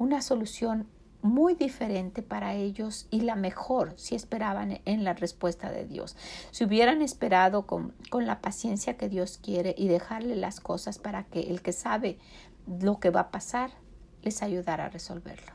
una 0.00 0.22
solución 0.22 0.88
muy 1.20 1.54
diferente 1.54 2.22
para 2.22 2.54
ellos 2.54 3.06
y 3.10 3.20
la 3.20 3.36
mejor 3.36 3.92
si 3.96 4.14
esperaban 4.14 4.80
en 4.86 5.04
la 5.04 5.12
respuesta 5.12 5.70
de 5.70 5.84
Dios. 5.84 6.16
Si 6.52 6.64
hubieran 6.64 7.02
esperado 7.02 7.66
con, 7.66 7.92
con, 8.08 8.26
la 8.26 8.40
paciencia 8.40 8.96
que 8.96 9.10
Dios 9.10 9.36
quiere 9.36 9.74
y 9.76 9.88
dejarle 9.88 10.36
las 10.36 10.58
cosas 10.60 10.98
para 10.98 11.24
que 11.24 11.40
el 11.50 11.60
que 11.60 11.72
sabe 11.72 12.18
lo 12.66 12.98
que 12.98 13.10
va 13.10 13.20
a 13.20 13.30
pasar 13.30 13.72
les 14.22 14.42
ayudara 14.42 14.86
a 14.86 14.88
resolverlo. 14.88 15.52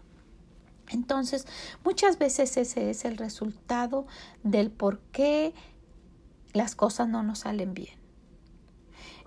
Entonces, 0.90 1.48
muchas 1.84 2.20
veces 2.20 2.56
ese 2.56 2.92
es 2.92 3.04
el 3.04 3.18
resultado 3.18 4.06
del 4.44 4.70
por 4.70 5.00
qué 5.12 5.56
las 6.54 6.76
cosas 6.76 7.08
no 7.08 7.24
nos 7.24 7.40
salen 7.40 7.74
bien. 7.74 7.98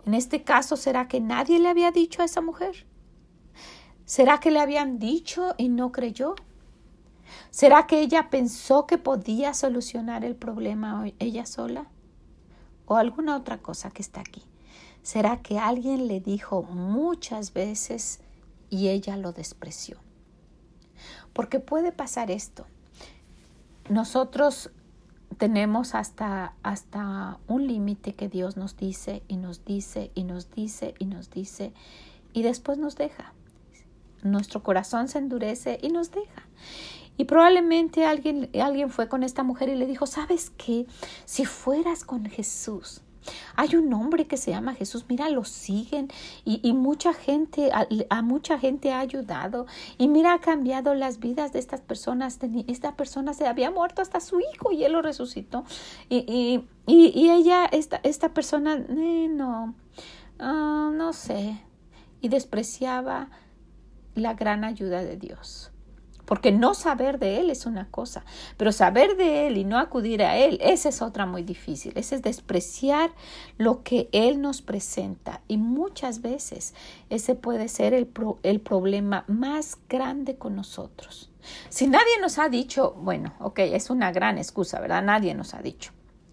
En 0.07 0.15
este 0.15 0.45
caso, 0.45 0.77
¿será 0.77 1.09
que 1.09 1.21
nadie 1.21 1.59
le 1.59 1.69
había 1.69 1.91
dicho 1.91 2.23
a 2.23 2.27
esa 2.27 2.41
mujer? 2.41 2.87
¿Será 4.09 4.41
que 4.41 4.51
le 4.51 4.59
habían 4.59 4.99
dicho 4.99 5.55
y 5.59 5.69
no 5.69 5.93
creyó? 5.93 6.35
¿Será 7.51 7.87
que 7.87 8.01
ella 8.01 8.31
pensó 8.31 8.87
que 8.87 8.97
podía 8.97 9.53
solucionar 9.53 10.25
el 10.25 10.35
problema 10.35 11.05
ella 11.19 11.45
sola? 11.45 11.89
¿O 12.87 12.97
alguna 12.97 13.37
otra 13.37 13.59
cosa 13.59 13.91
que 13.91 14.01
está 14.01 14.21
aquí? 14.21 14.45
¿Será 15.03 15.43
que 15.43 15.59
alguien 15.59 16.09
le 16.09 16.21
dijo 16.21 16.63
muchas 16.63 17.53
veces 17.53 18.21
y 18.71 18.89
ella 18.89 19.19
lo 19.19 19.33
despreció? 19.33 19.99
Porque 21.35 21.61
puede 21.61 21.93
pasar 21.93 22.31
esto. 22.31 22.65
Nosotros 23.91 24.71
tenemos 25.37 25.95
hasta, 25.95 26.55
hasta 26.63 27.41
un 27.47 27.67
límite 27.67 28.15
que 28.15 28.31
Dios 28.31 28.57
nos 28.57 28.75
dice 28.79 29.23
y 29.29 29.37
nos 29.37 29.67
dice 29.67 30.11
y 30.15 30.25
nos 30.25 30.51
dice 30.51 30.95
y 30.99 31.05
nos 31.05 31.29
dice 31.29 31.75
y 32.33 32.41
después 32.41 32.79
nos 32.79 32.97
deja 32.97 33.35
nuestro 34.23 34.63
corazón 34.63 35.09
se 35.09 35.19
endurece 35.19 35.79
y 35.83 35.89
nos 35.89 36.11
deja. 36.11 36.47
Y 37.17 37.25
probablemente 37.25 38.07
alguien, 38.07 38.49
alguien 38.63 38.91
fue 38.91 39.09
con 39.09 39.25
esta 39.25 39.43
mujer 39.43 39.69
y 39.69 39.75
le 39.75 39.87
dijo, 39.87 40.07
¿sabes 40.07 40.51
qué? 40.51 40.87
Si 41.25 41.45
fueras 41.45 42.05
con 42.05 42.27
Jesús, 42.27 43.03
hay 43.57 43.77
un 43.77 43.93
hombre 43.93 44.27
que 44.27 44.37
se 44.37 44.51
llama 44.51 44.75
Jesús, 44.75 45.05
mira, 45.09 45.29
lo 45.29 45.45
siguen 45.45 46.09
y, 46.45 46.73
mucha 46.73 47.13
gente, 47.13 47.71
a, 47.73 48.23
mucha 48.23 48.59
gente 48.59 48.93
ha 48.93 49.01
ayudado 49.01 49.67
y 49.99 50.09
mira, 50.09 50.35
ha 50.35 50.41
cambiado 50.41 50.95
las 50.95 51.19
vidas 51.19 51.53
de 51.53 51.59
estas 51.59 51.81
personas. 51.81 52.39
Esta 52.67 52.97
persona 52.97 53.35
se 53.35 53.47
había 53.47 53.71
muerto 53.71 54.03
hasta 54.03 54.21
su 54.21 54.41
hijo 54.41 54.73
y 54.73 54.85
él 54.85 54.93
lo 54.93 55.03
resucitó. 55.03 55.65
Y, 56.09 56.65
y, 56.87 57.31
ella, 57.31 57.67
esta, 57.67 58.01
esta 58.03 58.33
persona, 58.33 58.77
eh, 58.77 59.29
no, 59.29 59.75
ah, 60.39 60.91
no 60.93 61.13
sé, 61.13 61.61
y 62.21 62.29
despreciaba 62.29 63.31
la 64.19 64.35
gran 64.35 64.65
ayuda 64.65 65.03
de 65.05 65.17
Dios. 65.17 65.71
Porque 66.29 66.53
no 66.53 66.75
saber 66.75 67.19
de 67.19 67.41
Él 67.41 67.49
es 67.49 67.65
una 67.65 67.89
cosa, 67.91 68.23
pero 68.59 68.71
saber 68.71 69.17
de 69.17 69.47
Él 69.47 69.57
y 69.57 69.65
no 69.65 69.79
acudir 69.79 70.23
a 70.23 70.37
Él, 70.37 70.59
esa 70.61 70.91
es 70.91 71.01
otra 71.01 71.25
muy 71.25 71.43
difícil. 71.43 71.95
Ese 71.97 72.17
es 72.17 72.23
despreciar 72.23 73.13
lo 73.57 73.83
que 73.83 74.11
Él 74.13 74.43
nos 74.43 74.61
presenta. 74.61 75.41
Y 75.49 75.57
muchas 75.57 76.21
veces 76.21 76.75
ese 77.09 77.35
puede 77.35 77.69
ser 77.69 77.95
el, 77.95 78.11
el 78.43 78.61
problema 78.61 79.25
más 79.27 79.79
grande 79.89 80.37
con 80.37 80.55
nosotros. 80.55 81.31
Si 81.71 81.87
nadie 81.87 82.21
nos 82.21 82.39
ha 82.39 82.51
dicho, 82.51 82.95
bueno, 82.99 83.33
ok, 83.41 83.61
es 83.61 83.89
una 83.89 84.13
gran 84.13 84.37
excusa, 84.37 84.81
¿verdad? 84.81 85.03
Nadie 85.03 85.35
nos 85.35 85.55
ha 85.55 85.63
dicho, 85.63 85.93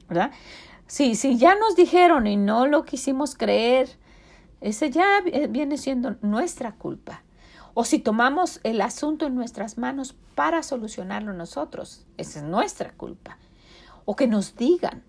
¿verdad? 0.09 0.31
Si, 0.87 1.15
si 1.15 1.37
ya 1.37 1.55
nos 1.55 1.77
dijeron 1.77 2.27
y 2.27 2.35
no 2.35 2.67
lo 2.67 2.83
quisimos 2.83 3.35
creer, 3.35 3.89
ese 4.59 4.89
ya 4.89 5.21
viene 5.49 5.77
siendo 5.77 6.15
nuestra 6.21 6.73
culpa. 6.73 7.23
O 7.75 7.83
si 7.83 7.99
tomamos 7.99 8.61
el 8.63 8.79
asunto 8.81 9.27
en 9.27 9.35
nuestras 9.35 9.77
manos 9.77 10.15
para 10.33 10.63
solucionarlo 10.63 11.33
nosotros, 11.33 12.05
esa 12.17 12.39
es 12.39 12.45
nuestra 12.45 12.93
culpa. 12.93 13.37
O 14.05 14.15
que 14.15 14.27
nos 14.27 14.55
digan, 14.55 15.03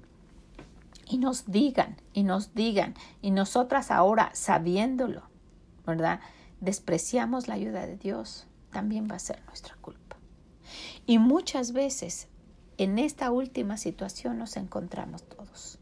y 1.09 1.18
nos 1.18 1.46
digan, 1.46 1.96
y 2.12 2.24
nos 2.24 2.55
digan, 2.55 2.94
y 3.22 3.31
nosotras 3.31 3.92
ahora 3.92 4.31
sabiéndolo, 4.35 5.22
¿verdad? 5.87 6.18
Despreciamos 6.61 7.46
la 7.46 7.55
ayuda 7.55 7.87
de 7.87 7.96
Dios, 7.96 8.48
también 8.72 9.07
va 9.09 9.14
a 9.14 9.20
ser 9.20 9.40
nuestra 9.46 9.76
culpa. 9.76 10.16
Y 11.07 11.18
muchas 11.18 11.72
veces 11.72 12.26
en 12.79 12.98
esta 12.98 13.31
última 13.31 13.76
situación 13.76 14.38
nos 14.38 14.57
encontramos 14.57 15.22
todos. 15.22 15.79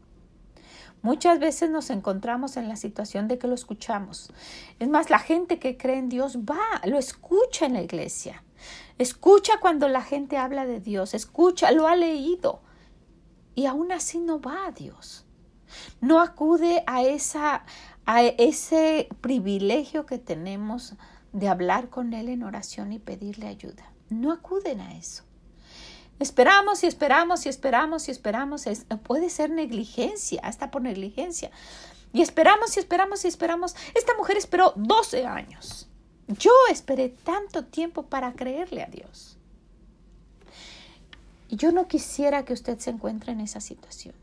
Muchas 1.05 1.37
veces 1.37 1.69
nos 1.69 1.91
encontramos 1.91 2.57
en 2.57 2.67
la 2.67 2.75
situación 2.77 3.27
de 3.27 3.37
que 3.37 3.45
lo 3.45 3.53
escuchamos. 3.53 4.33
Es 4.79 4.89
más, 4.89 5.11
la 5.11 5.19
gente 5.19 5.59
que 5.59 5.77
cree 5.77 5.99
en 5.99 6.09
Dios 6.09 6.39
va, 6.39 6.81
lo 6.83 6.97
escucha 6.97 7.67
en 7.67 7.73
la 7.73 7.83
iglesia. 7.83 8.43
Escucha 8.97 9.59
cuando 9.61 9.87
la 9.87 10.01
gente 10.01 10.37
habla 10.37 10.65
de 10.65 10.79
Dios, 10.79 11.13
escucha, 11.13 11.71
lo 11.71 11.87
ha 11.87 11.95
leído. 11.95 12.59
Y 13.53 13.67
aún 13.67 13.91
así 13.91 14.17
no 14.17 14.41
va 14.41 14.65
a 14.65 14.71
Dios. 14.71 15.27
No 16.01 16.21
acude 16.21 16.83
a, 16.87 17.03
esa, 17.03 17.65
a 18.07 18.23
ese 18.23 19.07
privilegio 19.21 20.07
que 20.07 20.17
tenemos 20.17 20.95
de 21.33 21.49
hablar 21.49 21.91
con 21.91 22.13
Él 22.13 22.29
en 22.29 22.41
oración 22.41 22.91
y 22.93 22.97
pedirle 22.97 23.45
ayuda. 23.45 23.91
No 24.09 24.31
acuden 24.31 24.81
a 24.81 24.97
eso. 24.97 25.23
Esperamos 26.19 26.83
y 26.83 26.87
esperamos 26.87 27.45
y 27.45 27.49
esperamos 27.49 28.07
y 28.07 28.11
esperamos. 28.11 28.65
puede 29.03 29.29
ser 29.29 29.49
negligencia, 29.49 30.41
hasta 30.43 30.71
por 30.71 30.81
negligencia. 30.81 31.51
Y 32.13 32.21
esperamos 32.21 32.77
y 32.77 32.79
esperamos 32.79 33.25
y 33.25 33.27
esperamos. 33.27 33.75
Esta 33.93 34.15
mujer 34.15 34.37
esperó 34.37 34.73
12 34.77 35.25
años. 35.25 35.89
Yo 36.27 36.51
esperé 36.71 37.09
tanto 37.09 37.65
tiempo 37.65 38.03
para 38.03 38.33
creerle 38.33 38.83
a 38.83 38.87
Dios. 38.87 39.37
Yo 41.49 41.71
no 41.71 41.87
quisiera 41.87 42.45
que 42.45 42.53
usted 42.53 42.79
se 42.79 42.89
encuentre 42.89 43.33
en 43.33 43.41
esa 43.41 43.59
situación. 43.59 44.15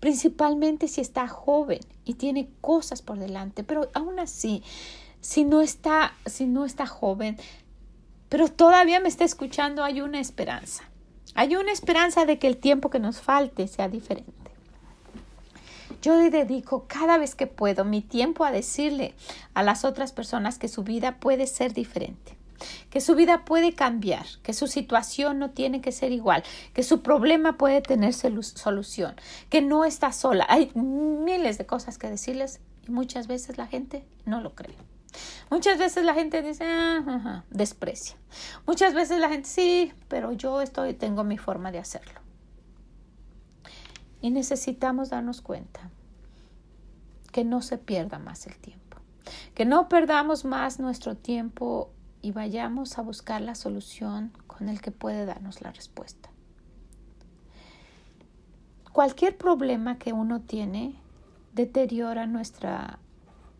Principalmente 0.00 0.88
si 0.88 1.00
está 1.00 1.28
joven 1.28 1.80
y 2.04 2.14
tiene 2.14 2.50
cosas 2.60 3.02
por 3.02 3.18
delante, 3.18 3.64
pero 3.64 3.88
aún 3.94 4.18
así, 4.18 4.62
si 5.20 5.44
no 5.44 5.60
está, 5.60 6.14
si 6.26 6.46
no 6.46 6.64
está 6.64 6.86
joven, 6.86 7.38
pero 8.30 8.48
todavía 8.48 9.00
me 9.00 9.08
está 9.08 9.24
escuchando, 9.24 9.84
hay 9.84 10.00
una 10.00 10.20
esperanza. 10.20 10.84
Hay 11.34 11.56
una 11.56 11.72
esperanza 11.72 12.24
de 12.24 12.38
que 12.38 12.46
el 12.46 12.56
tiempo 12.56 12.88
que 12.88 13.00
nos 13.00 13.20
falte 13.20 13.68
sea 13.68 13.88
diferente. 13.88 14.32
Yo 16.00 16.16
le 16.16 16.30
dedico 16.30 16.86
cada 16.86 17.18
vez 17.18 17.34
que 17.34 17.46
puedo 17.46 17.84
mi 17.84 18.00
tiempo 18.00 18.44
a 18.44 18.52
decirle 18.52 19.14
a 19.52 19.62
las 19.62 19.84
otras 19.84 20.12
personas 20.12 20.58
que 20.58 20.68
su 20.68 20.82
vida 20.84 21.16
puede 21.18 21.46
ser 21.46 21.74
diferente, 21.74 22.36
que 22.88 23.00
su 23.00 23.14
vida 23.14 23.44
puede 23.44 23.74
cambiar, 23.74 24.24
que 24.42 24.54
su 24.54 24.66
situación 24.66 25.38
no 25.38 25.50
tiene 25.50 25.80
que 25.80 25.92
ser 25.92 26.12
igual, 26.12 26.42
que 26.72 26.84
su 26.84 27.02
problema 27.02 27.58
puede 27.58 27.82
tener 27.82 28.14
solución, 28.14 29.14
que 29.50 29.60
no 29.60 29.84
está 29.84 30.12
sola. 30.12 30.46
Hay 30.48 30.70
miles 30.74 31.58
de 31.58 31.66
cosas 31.66 31.98
que 31.98 32.08
decirles 32.08 32.60
y 32.86 32.92
muchas 32.92 33.26
veces 33.26 33.58
la 33.58 33.66
gente 33.66 34.04
no 34.24 34.40
lo 34.40 34.54
cree. 34.54 34.76
Muchas 35.50 35.78
veces 35.78 36.04
la 36.04 36.14
gente 36.14 36.42
dice, 36.42 36.64
ah, 36.64 37.44
desprecia. 37.50 38.16
Muchas 38.66 38.94
veces 38.94 39.18
la 39.18 39.28
gente, 39.28 39.48
sí, 39.48 39.92
pero 40.08 40.32
yo 40.32 40.60
estoy, 40.60 40.94
tengo 40.94 41.24
mi 41.24 41.38
forma 41.38 41.72
de 41.72 41.78
hacerlo. 41.78 42.20
Y 44.20 44.30
necesitamos 44.30 45.10
darnos 45.10 45.40
cuenta 45.40 45.90
que 47.32 47.44
no 47.44 47.62
se 47.62 47.78
pierda 47.78 48.18
más 48.18 48.46
el 48.46 48.56
tiempo, 48.56 48.98
que 49.54 49.64
no 49.64 49.88
perdamos 49.88 50.44
más 50.44 50.78
nuestro 50.78 51.16
tiempo 51.16 51.90
y 52.22 52.32
vayamos 52.32 52.98
a 52.98 53.02
buscar 53.02 53.40
la 53.40 53.54
solución 53.54 54.32
con 54.46 54.68
el 54.68 54.80
que 54.80 54.90
puede 54.90 55.24
darnos 55.24 55.62
la 55.62 55.72
respuesta. 55.72 56.30
Cualquier 58.92 59.38
problema 59.38 59.98
que 59.98 60.12
uno 60.12 60.40
tiene 60.40 60.96
deteriora 61.52 62.26
nuestra 62.26 62.98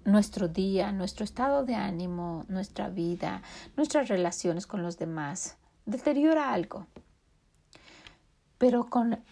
nuestro 0.04 0.48
día, 0.48 0.92
nuestro 0.92 1.24
estado 1.24 1.64
de 1.64 1.74
ánimo, 1.74 2.44
nuestra 2.48 2.88
vida, 2.88 3.42
nuestras 3.76 4.08
relaciones 4.08 4.66
con 4.66 4.82
los 4.82 4.98
demás. 4.98 5.56
Deteriora 5.86 6.52
algo. 6.52 6.86
Pero 8.58 8.88
con 8.88 9.22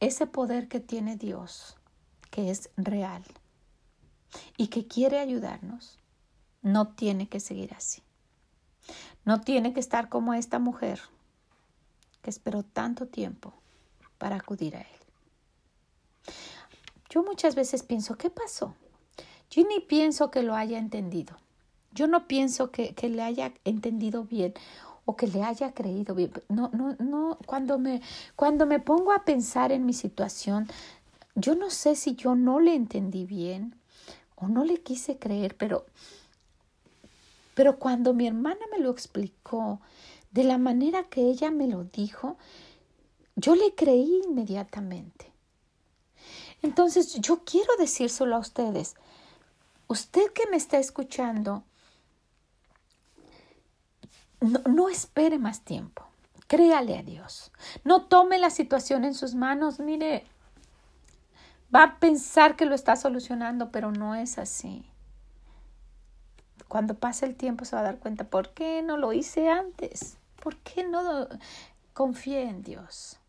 ese 0.00 0.26
poder 0.26 0.68
que 0.68 0.80
tiene 0.80 1.16
Dios, 1.16 1.76
que 2.30 2.50
es 2.50 2.70
real 2.76 3.22
y 4.56 4.68
que 4.68 4.86
quiere 4.86 5.18
ayudarnos, 5.18 5.98
no 6.62 6.88
tiene 6.88 7.28
que 7.28 7.40
seguir 7.40 7.74
así. 7.74 8.02
No 9.24 9.40
tiene 9.40 9.72
que 9.72 9.80
estar 9.80 10.08
como 10.08 10.34
esta 10.34 10.58
mujer 10.58 11.00
que 12.22 12.30
esperó 12.30 12.62
tanto 12.62 13.06
tiempo 13.06 13.52
para 14.18 14.36
acudir 14.36 14.76
a 14.76 14.80
Él. 14.80 14.86
Yo 17.08 17.22
muchas 17.22 17.54
veces 17.54 17.82
pienso, 17.82 18.16
¿qué 18.16 18.30
pasó? 18.30 18.74
Yo 19.50 19.64
ni 19.64 19.80
pienso 19.80 20.30
que 20.30 20.42
lo 20.42 20.54
haya 20.54 20.78
entendido. 20.78 21.36
Yo 21.92 22.06
no 22.06 22.28
pienso 22.28 22.70
que, 22.70 22.94
le 23.02 23.22
haya 23.22 23.52
entendido 23.64 24.24
bien 24.24 24.54
o 25.04 25.16
que 25.16 25.26
le 25.26 25.42
haya 25.42 25.72
creído 25.72 26.14
bien. 26.14 26.32
No, 26.48 26.70
no, 26.72 26.94
no. 27.00 27.36
Cuando 27.46 27.78
me, 27.78 28.00
cuando 28.36 28.66
me 28.66 28.78
pongo 28.78 29.12
a 29.12 29.24
pensar 29.24 29.72
en 29.72 29.84
mi 29.84 29.92
situación, 29.92 30.68
yo 31.34 31.56
no 31.56 31.70
sé 31.70 31.96
si 31.96 32.14
yo 32.14 32.36
no 32.36 32.60
le 32.60 32.74
entendí 32.74 33.24
bien 33.24 33.74
o 34.36 34.46
no 34.46 34.64
le 34.64 34.80
quise 34.82 35.18
creer, 35.18 35.56
pero, 35.56 35.84
pero 37.54 37.78
cuando 37.78 38.14
mi 38.14 38.28
hermana 38.28 38.60
me 38.70 38.78
lo 38.78 38.90
explicó, 38.90 39.80
de 40.30 40.44
la 40.44 40.58
manera 40.58 41.04
que 41.04 41.22
ella 41.22 41.50
me 41.50 41.66
lo 41.66 41.84
dijo, 41.84 42.36
yo 43.34 43.56
le 43.56 43.74
creí 43.74 44.22
inmediatamente. 44.24 45.32
Entonces, 46.62 47.14
yo 47.20 47.42
quiero 47.44 47.74
decírselo 47.78 48.36
a 48.36 48.40
ustedes. 48.40 48.94
Usted 49.90 50.32
que 50.32 50.48
me 50.48 50.56
está 50.56 50.78
escuchando, 50.78 51.64
no, 54.40 54.60
no 54.60 54.88
espere 54.88 55.36
más 55.36 55.62
tiempo. 55.62 56.06
Créale 56.46 56.96
a 56.96 57.02
Dios. 57.02 57.50
No 57.82 58.06
tome 58.06 58.38
la 58.38 58.50
situación 58.50 59.04
en 59.04 59.14
sus 59.14 59.34
manos. 59.34 59.80
Mire, 59.80 60.24
va 61.74 61.82
a 61.82 61.98
pensar 61.98 62.54
que 62.54 62.66
lo 62.66 62.76
está 62.76 62.94
solucionando, 62.94 63.72
pero 63.72 63.90
no 63.90 64.14
es 64.14 64.38
así. 64.38 64.88
Cuando 66.68 66.94
pase 66.94 67.26
el 67.26 67.34
tiempo 67.34 67.64
se 67.64 67.74
va 67.74 67.82
a 67.82 67.86
dar 67.86 67.98
cuenta, 67.98 68.22
¿por 68.22 68.50
qué 68.50 68.82
no 68.82 68.96
lo 68.96 69.12
hice 69.12 69.50
antes? 69.50 70.18
¿Por 70.40 70.56
qué 70.58 70.84
no 70.84 71.26
confié 71.94 72.44
en 72.44 72.62
Dios? 72.62 73.19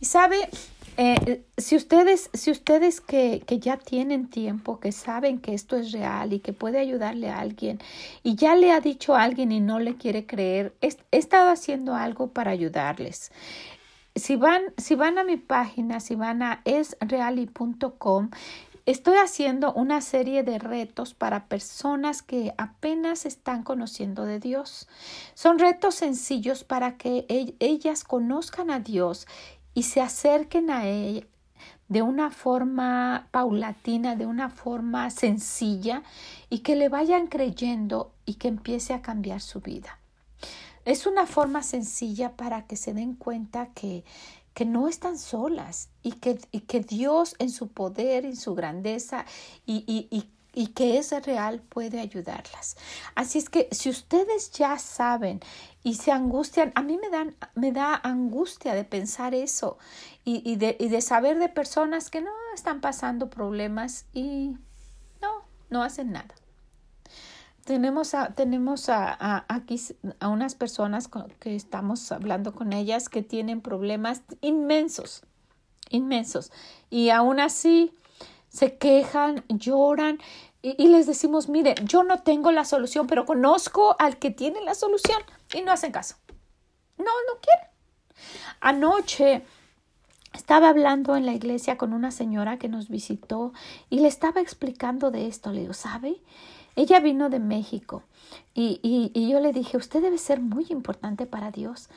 Y 0.00 0.04
sabe, 0.06 0.48
eh, 0.96 1.44
si 1.56 1.76
ustedes, 1.76 2.30
si 2.32 2.50
ustedes 2.50 3.00
que, 3.00 3.42
que, 3.46 3.58
ya 3.58 3.76
tienen 3.76 4.28
tiempo, 4.28 4.80
que 4.80 4.92
saben 4.92 5.38
que 5.38 5.54
esto 5.54 5.76
es 5.76 5.92
real 5.92 6.32
y 6.32 6.40
que 6.40 6.52
puede 6.52 6.78
ayudarle 6.78 7.30
a 7.30 7.38
alguien, 7.38 7.78
y 8.22 8.34
ya 8.34 8.56
le 8.56 8.72
ha 8.72 8.80
dicho 8.80 9.14
alguien 9.14 9.52
y 9.52 9.60
no 9.60 9.78
le 9.78 9.96
quiere 9.96 10.26
creer, 10.26 10.74
he, 10.80 10.88
he 11.12 11.18
estado 11.18 11.50
haciendo 11.50 11.94
algo 11.94 12.32
para 12.32 12.50
ayudarles. 12.50 13.32
Si 14.14 14.34
van, 14.36 14.62
si 14.76 14.96
van 14.96 15.18
a 15.18 15.24
mi 15.24 15.36
página, 15.36 16.00
si 16.00 16.16
van 16.16 16.42
a 16.42 16.62
esreali.com, 16.64 18.30
estoy 18.90 19.18
haciendo 19.18 19.74
una 19.74 20.00
serie 20.00 20.42
de 20.42 20.58
retos 20.58 21.12
para 21.12 21.46
personas 21.46 22.22
que 22.22 22.54
apenas 22.56 23.26
están 23.26 23.62
conociendo 23.62 24.24
de 24.24 24.40
Dios. 24.40 24.88
Son 25.34 25.58
retos 25.58 25.94
sencillos 25.94 26.64
para 26.64 26.96
que 26.96 27.26
ellas 27.58 28.02
conozcan 28.02 28.70
a 28.70 28.80
Dios 28.80 29.26
y 29.74 29.82
se 29.82 30.00
acerquen 30.00 30.70
a 30.70 30.86
Él 30.86 31.28
de 31.88 32.00
una 32.00 32.30
forma 32.30 33.28
paulatina, 33.30 34.16
de 34.16 34.24
una 34.24 34.48
forma 34.48 35.10
sencilla 35.10 36.02
y 36.48 36.60
que 36.60 36.74
le 36.74 36.88
vayan 36.88 37.26
creyendo 37.26 38.12
y 38.24 38.34
que 38.34 38.48
empiece 38.48 38.94
a 38.94 39.02
cambiar 39.02 39.42
su 39.42 39.60
vida. 39.60 39.98
Es 40.86 41.06
una 41.06 41.26
forma 41.26 41.62
sencilla 41.62 42.34
para 42.36 42.66
que 42.66 42.76
se 42.76 42.94
den 42.94 43.14
cuenta 43.14 43.66
que, 43.74 44.04
que 44.58 44.64
no 44.64 44.88
están 44.88 45.18
solas 45.18 45.90
y 46.02 46.14
que, 46.14 46.36
y 46.50 46.62
que 46.62 46.80
Dios 46.80 47.36
en 47.38 47.48
su 47.48 47.68
poder, 47.68 48.24
en 48.24 48.34
su 48.34 48.56
grandeza 48.56 49.24
y, 49.64 49.84
y, 49.86 50.08
y 50.10 50.32
y 50.52 50.68
que 50.68 50.98
es 50.98 51.12
real 51.24 51.60
puede 51.60 52.00
ayudarlas. 52.00 52.76
Así 53.14 53.38
es 53.38 53.48
que 53.48 53.68
si 53.70 53.90
ustedes 53.90 54.50
ya 54.50 54.76
saben 54.78 55.38
y 55.84 55.94
se 55.94 56.10
angustian, 56.10 56.72
a 56.74 56.82
mí 56.82 56.98
me, 56.98 57.10
dan, 57.10 57.36
me 57.54 57.70
da 57.70 57.94
angustia 58.02 58.74
de 58.74 58.82
pensar 58.82 59.36
eso 59.36 59.78
y, 60.24 60.56
de, 60.56 60.76
y 60.80 60.88
de 60.88 61.00
saber 61.00 61.38
de 61.38 61.48
personas 61.48 62.10
que 62.10 62.22
no 62.22 62.32
están 62.52 62.80
pasando 62.80 63.30
problemas 63.30 64.06
y 64.12 64.56
no, 65.22 65.44
no 65.70 65.84
hacen 65.84 66.10
nada. 66.10 66.34
Tenemos, 67.68 68.14
a, 68.14 68.34
tenemos 68.34 68.88
a, 68.88 69.44
aquí 69.46 69.78
a 70.20 70.28
unas 70.28 70.54
personas 70.54 71.10
que 71.38 71.54
estamos 71.54 72.10
hablando 72.12 72.54
con 72.54 72.72
ellas 72.72 73.10
que 73.10 73.20
tienen 73.20 73.60
problemas 73.60 74.22
inmensos, 74.40 75.22
inmensos, 75.90 76.50
y 76.88 77.10
aún 77.10 77.40
así 77.40 77.92
se 78.48 78.78
quejan, 78.78 79.44
lloran 79.48 80.18
y, 80.62 80.88
les 80.88 81.06
decimos, 81.06 81.50
mire, 81.50 81.74
yo 81.84 82.04
no 82.04 82.22
tengo 82.22 82.52
la 82.52 82.64
solución, 82.64 83.06
pero 83.06 83.26
conozco 83.26 83.96
al 83.98 84.18
que 84.18 84.30
tiene 84.30 84.62
la 84.62 84.74
solución 84.74 85.20
y 85.52 85.60
no 85.60 85.70
hacen 85.70 85.92
caso. 85.92 86.16
No, 86.96 87.04
no 87.04 87.38
quieren. 87.42 87.68
Anoche 88.60 89.44
estaba 90.32 90.70
hablando 90.70 91.16
en 91.16 91.26
la 91.26 91.34
iglesia 91.34 91.76
con 91.76 91.92
una 91.92 92.12
señora 92.12 92.58
que 92.58 92.70
nos 92.70 92.88
visitó 92.88 93.52
y 93.90 94.00
le 94.00 94.08
estaba 94.08 94.40
explicando 94.40 95.10
de 95.10 95.26
esto. 95.26 95.52
Le 95.52 95.60
digo, 95.60 95.74
¿sabe? 95.74 96.22
Ella 96.78 97.00
vino 97.00 97.28
de 97.28 97.40
México 97.40 98.04
y, 98.54 98.78
y, 99.12 99.28
yo 99.28 99.40
le 99.40 99.52
dije, 99.52 99.76
usted 99.76 100.00
debe 100.00 100.16
ser 100.16 100.40
muy 100.40 100.64
importante 100.70 101.26
para 101.26 101.50
Dios 101.50 101.88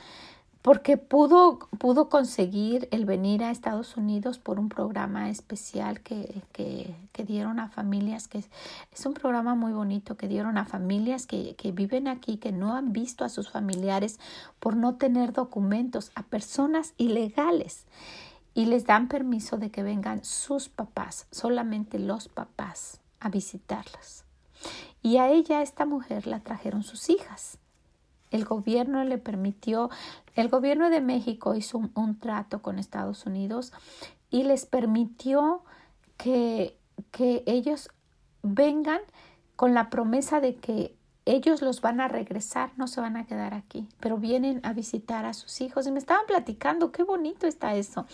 porque 0.60 0.96
pudo, 0.96 1.60
pudo 1.78 2.08
conseguir 2.08 2.88
el 2.90 3.04
venir 3.04 3.44
a 3.44 3.52
Estados 3.52 3.96
Unidos 3.96 4.40
por 4.40 4.58
un 4.58 4.68
programa 4.68 5.30
especial 5.30 6.00
que, 6.00 6.42
que, 6.52 6.96
dieron 7.24 7.60
a 7.60 7.68
familias, 7.68 8.26
que 8.26 8.38
es, 8.38 9.06
un 9.06 9.14
programa 9.14 9.54
muy 9.54 9.70
bonito 9.70 10.16
que 10.16 10.26
dieron 10.26 10.58
a 10.58 10.64
familias 10.64 11.28
que, 11.28 11.54
que 11.54 11.70
viven 11.70 12.08
aquí, 12.08 12.38
que 12.38 12.50
no 12.50 12.74
han 12.74 12.92
visto 12.92 13.24
a 13.24 13.28
sus 13.28 13.50
familiares 13.50 14.18
por 14.58 14.74
no 14.74 14.96
tener 14.96 15.32
documentos, 15.32 16.10
a 16.16 16.24
personas 16.24 16.92
ilegales 16.98 17.84
y 18.52 18.66
les 18.66 18.84
dan 18.84 19.06
permiso 19.06 19.58
de 19.58 19.70
que 19.70 19.84
vengan 19.84 20.24
sus 20.24 20.68
papás, 20.68 21.28
solamente 21.30 22.00
los 22.00 22.26
papás, 22.26 22.98
a 23.20 23.28
visitarlas. 23.28 24.24
Y 25.02 25.16
a 25.16 25.30
ella, 25.30 25.62
esta 25.62 25.84
mujer, 25.84 26.26
la 26.26 26.40
trajeron 26.40 26.82
sus 26.82 27.10
hijas. 27.10 27.58
El 28.30 28.44
gobierno 28.44 29.04
le 29.04 29.18
permitió, 29.18 29.90
el 30.34 30.48
gobierno 30.48 30.88
de 30.90 31.00
México 31.00 31.54
hizo 31.54 31.82
un, 31.94 32.18
trato 32.18 32.62
con 32.62 32.78
Estados 32.78 33.26
Unidos 33.26 33.72
y 34.30 34.44
les 34.44 34.64
permitió 34.64 35.62
que, 36.16 36.78
que 37.10 37.42
ellos 37.46 37.90
vengan 38.42 39.00
con 39.56 39.74
la 39.74 39.90
promesa 39.90 40.40
de 40.40 40.56
que 40.56 40.96
ellos 41.24 41.62
los 41.62 41.80
van 41.80 42.00
a 42.00 42.08
regresar, 42.08 42.70
no 42.76 42.88
se 42.88 43.00
van 43.00 43.16
a 43.16 43.26
quedar 43.26 43.54
aquí, 43.54 43.88
pero 44.00 44.18
vienen 44.18 44.60
a 44.64 44.72
visitar 44.72 45.24
a 45.24 45.34
sus 45.34 45.60
hijos. 45.60 45.86
Y 45.86 45.92
me 45.92 46.00
estaban 46.00 46.26
platicando, 46.26 46.90
qué 46.90 47.04
bonito 47.04 47.46
está 47.46 47.74
eso. 47.74 48.06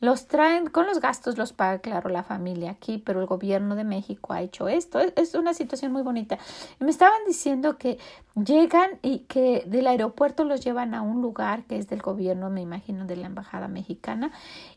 Los 0.00 0.26
traen, 0.26 0.68
con 0.68 0.86
los 0.86 1.00
gastos 1.00 1.38
los 1.38 1.52
paga, 1.52 1.78
claro, 1.78 2.10
la 2.10 2.22
familia 2.22 2.72
aquí, 2.72 2.98
pero 2.98 3.20
el 3.20 3.26
gobierno 3.26 3.76
de 3.76 3.84
México 3.84 4.32
ha 4.34 4.42
hecho 4.42 4.68
esto. 4.68 5.00
Es, 5.00 5.34
una 5.34 5.54
situación 5.54 5.92
muy 5.92 6.02
bonita. 6.02 6.38
Y 6.80 6.84
me 6.84 6.90
estaban 6.90 7.20
diciendo 7.26 7.78
que 7.78 7.98
llegan 8.34 8.98
y 9.00 9.20
que 9.20 9.64
del 9.66 9.86
aeropuerto 9.86 10.44
los 10.44 10.62
llevan 10.62 10.94
a 10.94 11.00
un 11.00 11.22
lugar 11.22 11.64
que 11.64 11.78
es 11.78 11.88
del 11.88 12.02
gobierno, 12.02 12.50
me 12.50 12.60
imagino, 12.60 13.06
de 13.06 13.16
la 13.16 13.26
Embajada 13.26 13.68
Mexicana, 13.68 14.32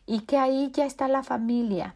y 0.06 0.20
que 0.20 0.38
ahí 0.38 0.70
ya 0.72 0.86
está 0.86 1.06
la 1.08 1.22
familia 1.22 1.94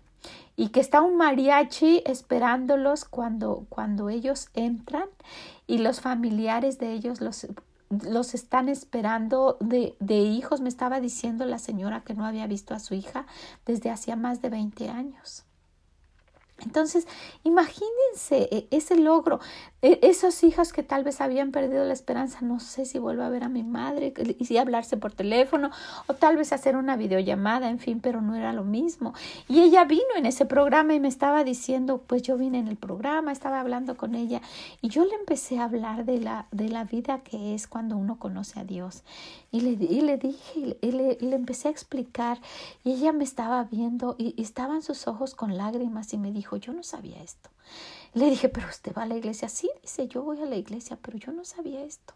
y 0.56 0.70
que 0.70 0.80
está 0.80 1.00
un 1.00 1.16
mariachi 1.16 2.02
esperándolos 2.04 3.04
cuando, 3.04 3.66
cuando 3.68 4.08
ellos 4.08 4.48
entran 4.54 5.08
y 5.66 5.78
los 5.78 6.00
familiares 6.00 6.78
de 6.78 6.92
ellos 6.92 7.20
los, 7.20 7.46
los 7.90 8.34
están 8.34 8.68
esperando 8.68 9.56
de, 9.60 9.94
de 10.00 10.16
hijos. 10.16 10.60
Me 10.60 10.68
estaba 10.68 11.00
diciendo 11.00 11.44
la 11.44 11.58
señora 11.58 12.02
que 12.04 12.14
no 12.14 12.26
había 12.26 12.46
visto 12.46 12.74
a 12.74 12.80
su 12.80 12.94
hija 12.94 13.26
desde 13.66 13.90
hacía 13.90 14.16
más 14.16 14.42
de 14.42 14.50
20 14.50 14.88
años. 14.88 15.44
Entonces, 16.60 17.06
imagínense 17.44 18.48
e, 18.50 18.68
ese 18.70 18.96
logro, 18.96 19.40
e, 19.80 20.00
esos 20.02 20.42
hijos 20.42 20.72
que 20.72 20.82
tal 20.82 21.04
vez 21.04 21.20
habían 21.20 21.52
perdido 21.52 21.84
la 21.84 21.92
esperanza, 21.92 22.40
no 22.42 22.58
sé 22.58 22.84
si 22.84 22.98
vuelvo 22.98 23.22
a 23.22 23.28
ver 23.28 23.44
a 23.44 23.48
mi 23.48 23.62
madre, 23.62 24.12
y 24.38 24.44
si 24.44 24.58
hablarse 24.58 24.96
por 24.96 25.12
teléfono, 25.12 25.70
o 26.08 26.14
tal 26.14 26.36
vez 26.36 26.52
hacer 26.52 26.76
una 26.76 26.96
videollamada, 26.96 27.70
en 27.70 27.78
fin, 27.78 28.00
pero 28.00 28.20
no 28.20 28.34
era 28.34 28.52
lo 28.52 28.64
mismo. 28.64 29.14
Y 29.46 29.60
ella 29.60 29.84
vino 29.84 30.02
en 30.16 30.26
ese 30.26 30.46
programa 30.46 30.94
y 30.94 31.00
me 31.00 31.08
estaba 31.08 31.44
diciendo, 31.44 32.02
pues 32.06 32.22
yo 32.22 32.36
vine 32.36 32.58
en 32.58 32.66
el 32.66 32.76
programa, 32.76 33.30
estaba 33.30 33.60
hablando 33.60 33.96
con 33.96 34.14
ella, 34.14 34.42
y 34.82 34.88
yo 34.88 35.04
le 35.04 35.14
empecé 35.14 35.58
a 35.58 35.64
hablar 35.64 36.04
de 36.04 36.18
la, 36.18 36.46
de 36.50 36.68
la 36.68 36.84
vida 36.84 37.20
que 37.20 37.54
es 37.54 37.68
cuando 37.68 37.96
uno 37.96 38.18
conoce 38.18 38.58
a 38.58 38.64
Dios. 38.64 39.04
Y 39.52 39.60
le, 39.60 39.70
y 39.70 40.00
le 40.00 40.16
dije, 40.16 40.76
y 40.80 40.92
le, 40.92 41.18
le, 41.20 41.36
empecé 41.36 41.68
a 41.68 41.70
explicar, 41.70 42.40
y 42.82 42.92
ella 42.92 43.12
me 43.12 43.24
estaba 43.24 43.62
viendo, 43.64 44.16
y, 44.18 44.34
y 44.36 44.42
estaban 44.42 44.82
sus 44.82 45.06
ojos 45.06 45.36
con 45.36 45.56
lágrimas, 45.56 46.12
y 46.12 46.18
me 46.18 46.32
dijo, 46.32 46.56
yo 46.56 46.72
no 46.72 46.82
sabía 46.82 47.22
esto. 47.22 47.48
Le 48.14 48.30
dije, 48.30 48.48
pero 48.48 48.68
usted 48.68 48.92
va 48.96 49.02
a 49.02 49.06
la 49.06 49.16
iglesia. 49.16 49.48
Sí, 49.48 49.70
dice, 49.82 50.08
yo 50.08 50.22
voy 50.22 50.40
a 50.40 50.46
la 50.46 50.56
iglesia, 50.56 50.98
pero 51.00 51.18
yo 51.18 51.32
no 51.32 51.44
sabía 51.44 51.84
esto. 51.84 52.14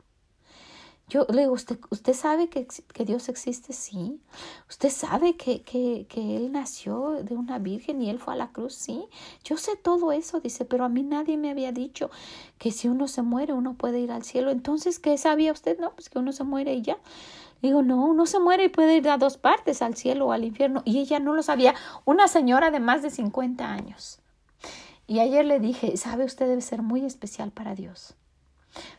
Yo 1.09 1.27
le 1.29 1.43
digo, 1.43 1.53
¿usted, 1.53 1.79
usted 1.91 2.15
sabe 2.15 2.49
que, 2.49 2.67
que 2.67 3.05
Dios 3.05 3.29
existe? 3.29 3.75
Sí. 3.75 4.19
¿Usted 4.71 4.89
sabe 4.89 5.37
que, 5.37 5.61
que, 5.61 6.07
que 6.09 6.37
Él 6.37 6.53
nació 6.53 7.23
de 7.23 7.35
una 7.35 7.59
virgen 7.59 8.01
y 8.01 8.09
Él 8.09 8.19
fue 8.19 8.33
a 8.33 8.37
la 8.37 8.51
cruz? 8.51 8.75
Sí. 8.75 9.05
Yo 9.45 9.59
sé 9.59 9.77
todo 9.77 10.13
eso, 10.13 10.41
dice, 10.41 10.65
pero 10.65 10.85
a 10.85 10.89
mí 10.89 11.03
nadie 11.03 11.37
me 11.37 11.51
había 11.51 11.71
dicho 11.71 12.11
que 12.57 12.71
si 12.71 12.89
uno 12.89 13.09
se 13.09 13.21
muere, 13.21 13.53
uno 13.53 13.75
puede 13.75 14.01
ir 14.01 14.11
al 14.11 14.23
cielo. 14.23 14.51
Entonces, 14.51 14.99
¿qué 14.99 15.19
sabía 15.19 15.53
usted? 15.53 15.79
No, 15.79 15.93
pues 15.93 16.09
que 16.09 16.19
uno 16.19 16.33
se 16.33 16.45
muere 16.45 16.73
y 16.73 16.81
ya. 16.81 16.97
Digo, 17.61 17.83
no, 17.83 18.07
uno 18.07 18.25
se 18.25 18.41
muere 18.41 18.65
y 18.65 18.69
puede 18.71 18.97
ir 18.97 19.09
a 19.11 19.19
dos 19.19 19.37
partes, 19.37 19.83
al 19.83 19.97
cielo 19.97 20.29
o 20.29 20.33
al 20.33 20.45
infierno. 20.45 20.81
Y 20.87 20.99
ella 20.99 21.19
no 21.21 21.35
lo 21.35 21.43
sabía. 21.43 21.75
Una 22.07 22.27
señora 22.27 22.71
de 22.71 22.81
más 22.81 23.03
de 23.03 23.11
50 23.11 23.71
años. 23.71 24.22
Y 25.07 25.21
ayer 25.21 25.45
le 25.45 25.61
dije, 25.61 25.97
sabe, 25.97 26.25
usted 26.25 26.49
debe 26.49 26.63
ser 26.63 26.83
muy 26.83 27.05
especial 27.05 27.51
para 27.51 27.75
Dios. 27.75 28.15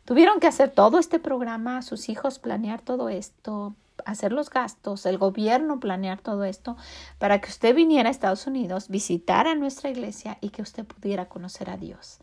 Tuvieron 0.06 0.39
que 0.39 0.47
hacer 0.47 0.72
todo 0.72 0.99
este 0.99 1.20
programa, 1.20 1.82
sus 1.82 2.10
hijos 2.10 2.39
planear 2.39 2.82
todo 2.82 3.10
esto, 3.10 3.76
hacer 4.06 4.32
los 4.32 4.49
gastos, 4.49 5.06
el 5.06 5.18
gobierno 5.18 5.80
planear 5.80 6.20
todo 6.20 6.43
esto 6.43 6.78
para 7.20 7.41
que 7.41 7.49
usted 7.49 7.76
viniera 7.76 8.10
a 8.10 8.12
Estados 8.12 8.47
Unidos, 8.47 8.89
visitara 8.89 9.56
nuestra 9.56 9.89
iglesia 9.89 10.38
y 10.41 10.49
que 10.49 10.62
usted 10.62 10.86
pudiera 10.86 11.28
conocer 11.28 11.70
a 11.70 11.78
Dios. 11.78 12.20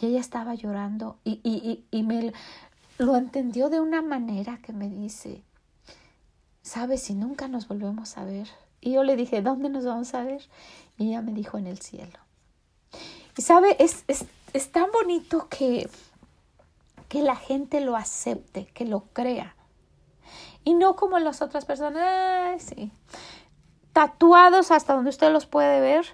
Y 0.00 0.06
ella 0.06 0.20
estaba 0.20 0.54
llorando 0.54 1.18
y, 1.24 1.40
y, 1.42 1.84
y, 1.90 2.02
me, 2.02 2.32
lo 2.98 3.16
entendió 3.16 3.68
de 3.68 3.80
una 3.80 4.00
manera 4.00 4.58
que 4.62 4.72
me 4.72 4.88
dice, 4.88 5.42
¿sabes 6.62 7.02
si 7.02 7.14
nunca 7.14 7.48
nos 7.48 7.68
volvemos 7.68 8.16
a 8.16 8.24
ver? 8.24 8.48
Y 8.80 8.92
yo 8.92 9.04
le 9.04 9.16
dije, 9.16 9.42
¿dónde 9.42 9.68
nos 9.68 9.84
vamos 9.84 10.14
a 10.14 10.24
ver? 10.24 10.42
Y 10.98 11.08
ella 11.08 11.22
me 11.22 11.32
dijo, 11.32 11.58
en 11.58 11.66
el 11.66 11.78
cielo. 11.78 12.18
Y 13.36 13.42
sabe, 13.42 13.76
es, 13.78 14.04
es, 14.08 14.26
es 14.52 14.72
tan 14.72 14.90
bonito 14.92 15.48
que, 15.48 15.88
que 17.08 17.22
la 17.22 17.36
gente 17.36 17.80
lo 17.80 17.96
acepte, 17.96 18.66
que 18.66 18.84
lo 18.84 19.04
crea. 19.12 19.56
Y 20.64 20.74
no 20.74 20.96
como 20.96 21.18
las 21.18 21.42
otras 21.42 21.64
personas, 21.64 22.62
sí. 22.62 22.90
Tatuados 23.92 24.70
hasta 24.70 24.94
donde 24.94 25.10
usted 25.10 25.32
los 25.32 25.46
puede 25.46 25.80
ver 25.80 26.06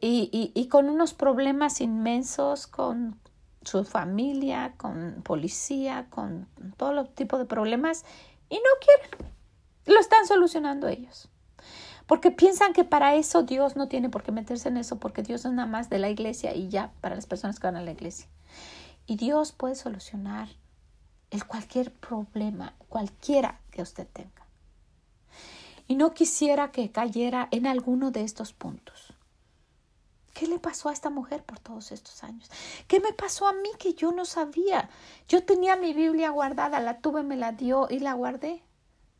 y, 0.00 0.30
y, 0.32 0.58
y 0.58 0.68
con 0.68 0.88
unos 0.88 1.12
problemas 1.12 1.80
inmensos, 1.80 2.66
con 2.66 3.18
su 3.62 3.84
familia, 3.84 4.74
con 4.76 5.22
policía, 5.22 6.06
con 6.10 6.46
todo 6.76 7.04
tipo 7.06 7.38
de 7.38 7.44
problemas 7.44 8.04
y 8.48 8.56
no 8.56 8.70
quieren. 8.80 9.32
Lo 9.86 9.98
están 9.98 10.26
solucionando 10.26 10.88
ellos. 10.88 11.28
Porque 12.06 12.30
piensan 12.30 12.72
que 12.72 12.84
para 12.84 13.14
eso 13.14 13.42
Dios 13.42 13.76
no 13.76 13.88
tiene 13.88 14.10
por 14.10 14.22
qué 14.22 14.32
meterse 14.32 14.68
en 14.68 14.76
eso, 14.76 14.98
porque 14.98 15.22
Dios 15.22 15.44
es 15.44 15.52
nada 15.52 15.68
más 15.68 15.88
de 15.88 15.98
la 15.98 16.10
iglesia 16.10 16.54
y 16.54 16.68
ya 16.68 16.92
para 17.00 17.14
las 17.14 17.26
personas 17.26 17.58
que 17.58 17.66
van 17.66 17.76
a 17.76 17.82
la 17.82 17.92
iglesia. 17.92 18.28
Y 19.06 19.16
Dios 19.16 19.52
puede 19.52 19.74
solucionar 19.74 20.48
el 21.30 21.46
cualquier 21.46 21.92
problema, 21.92 22.74
cualquiera 22.88 23.60
que 23.70 23.82
usted 23.82 24.06
tenga. 24.06 24.46
Y 25.86 25.96
no 25.96 26.14
quisiera 26.14 26.70
que 26.70 26.90
cayera 26.90 27.48
en 27.50 27.66
alguno 27.66 28.10
de 28.10 28.22
estos 28.22 28.52
puntos. 28.52 29.14
¿Qué 30.32 30.46
le 30.46 30.58
pasó 30.58 30.88
a 30.88 30.92
esta 30.92 31.10
mujer 31.10 31.44
por 31.44 31.60
todos 31.60 31.92
estos 31.92 32.24
años? 32.24 32.50
¿Qué 32.88 33.00
me 33.00 33.12
pasó 33.12 33.46
a 33.46 33.52
mí 33.52 33.68
que 33.78 33.94
yo 33.94 34.10
no 34.10 34.24
sabía? 34.24 34.90
Yo 35.28 35.44
tenía 35.44 35.76
mi 35.76 35.92
Biblia 35.92 36.30
guardada, 36.30 36.80
la 36.80 36.98
tuve, 36.98 37.22
me 37.22 37.36
la 37.36 37.52
dio 37.52 37.86
y 37.88 38.00
la 38.00 38.14
guardé 38.14 38.62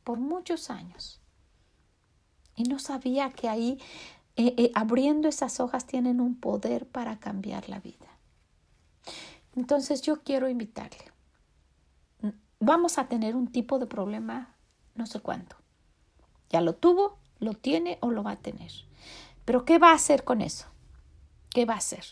por 0.03 0.19
muchos 0.19 0.71
años. 0.71 1.21
Y 2.57 2.65
no 2.65 2.79
sabía 2.79 3.31
que 3.31 3.49
ahí, 3.49 3.79
eh, 4.37 4.55
eh, 4.57 4.71
abriendo 4.75 5.29
esas 5.29 5.61
hojas, 5.61 5.87
tienen 5.87 6.21
un 6.21 6.39
poder 6.39 6.87
para 6.87 7.19
cambiar 7.19 7.69
la 7.69 7.81
vida. 7.81 8.07
Entonces 9.57 10.03
yo 10.03 10.23
quiero 10.23 10.49
invitarle. 10.49 11.13
Vamos 12.61 12.99
a 12.99 13.09
tener 13.09 13.37
un 13.37 13.49
tipo 13.49 13.79
de 13.79 13.87
problema, 13.87 14.55
no 14.95 15.07
sé 15.07 15.21
cuánto. 15.21 15.57
Ya 16.51 16.61
lo 16.61 16.75
tuvo, 16.75 17.19
lo 17.39 17.55
tiene 17.55 17.99
o 18.01 18.11
lo 18.11 18.23
va 18.23 18.33
a 18.33 18.37
tener. 18.37 18.73
Pero 19.45 19.65
¿qué 19.65 19.79
va 19.79 19.91
a 19.91 19.95
hacer 19.95 20.25
con 20.25 20.41
eso? 20.41 20.67
¿Qué 21.51 21.65
va 21.67 21.75
a 21.75 21.79
hacer? 21.79 22.05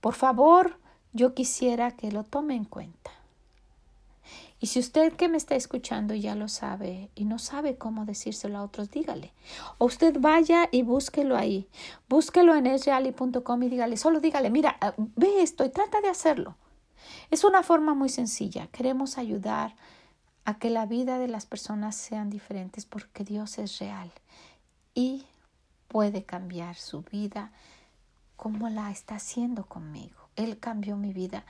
Por 0.00 0.14
favor, 0.14 0.78
yo 1.12 1.34
quisiera 1.34 1.92
que 1.92 2.12
lo 2.12 2.24
tome 2.24 2.54
en 2.54 2.64
cuenta. 2.64 3.10
Y 4.60 4.66
si 4.66 4.80
usted 4.80 5.12
que 5.12 5.28
me 5.28 5.36
está 5.36 5.54
escuchando 5.54 6.14
ya 6.14 6.34
lo 6.34 6.48
sabe 6.48 7.10
y 7.14 7.24
no 7.24 7.38
sabe 7.38 7.76
cómo 7.76 8.04
decírselo 8.04 8.58
a 8.58 8.62
otros, 8.62 8.90
dígale. 8.90 9.32
O 9.78 9.86
usted 9.86 10.16
vaya 10.18 10.68
y 10.72 10.82
búsquelo 10.82 11.36
ahí. 11.36 11.68
Búsquelo 12.08 12.54
en 12.56 12.66
esreali.com 12.66 13.62
y 13.62 13.68
dígale, 13.68 13.96
solo 13.96 14.20
dígale, 14.20 14.50
mira, 14.50 14.76
ah, 14.80 14.94
ve 14.96 15.42
esto 15.42 15.64
y 15.64 15.70
trata 15.70 16.00
de 16.00 16.08
hacerlo. 16.08 16.56
Es 17.30 17.44
una 17.44 17.62
forma 17.62 17.94
muy 17.94 18.08
sencilla. 18.08 18.66
Queremos 18.68 19.16
ayudar 19.16 19.76
a 20.44 20.58
que 20.58 20.70
la 20.70 20.86
vida 20.86 21.18
de 21.18 21.28
las 21.28 21.46
personas 21.46 21.94
sean 21.94 22.30
diferentes 22.30 22.84
porque 22.84 23.22
Dios 23.22 23.58
es 23.58 23.78
real 23.78 24.10
y 24.94 25.26
puede 25.88 26.24
cambiar 26.24 26.74
su 26.76 27.02
vida 27.02 27.52
como 28.36 28.68
la 28.68 28.90
está 28.90 29.16
haciendo 29.16 29.66
conmigo. 29.66 30.30
Él 30.36 30.58
cambió 30.58 30.96
mi 30.96 31.12
vida 31.12 31.44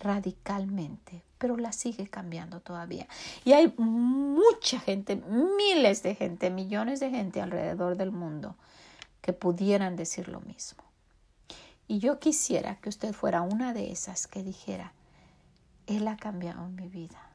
radicalmente, 0.00 1.22
pero 1.38 1.56
la 1.56 1.72
sigue 1.72 2.08
cambiando 2.08 2.60
todavía. 2.60 3.06
Y 3.44 3.52
hay 3.52 3.72
mucha 3.76 4.80
gente, 4.80 5.16
miles 5.16 6.02
de 6.02 6.14
gente, 6.14 6.50
millones 6.50 7.00
de 7.00 7.10
gente 7.10 7.40
alrededor 7.40 7.96
del 7.96 8.10
mundo 8.10 8.56
que 9.20 9.32
pudieran 9.32 9.96
decir 9.96 10.28
lo 10.28 10.40
mismo. 10.40 10.84
Y 11.86 11.98
yo 11.98 12.18
quisiera 12.18 12.76
que 12.76 12.88
usted 12.88 13.12
fuera 13.12 13.42
una 13.42 13.74
de 13.74 13.90
esas 13.90 14.26
que 14.26 14.42
dijera, 14.42 14.92
Él 15.86 16.08
ha 16.08 16.16
cambiado 16.16 16.68
mi 16.68 16.88
vida. 16.88 17.30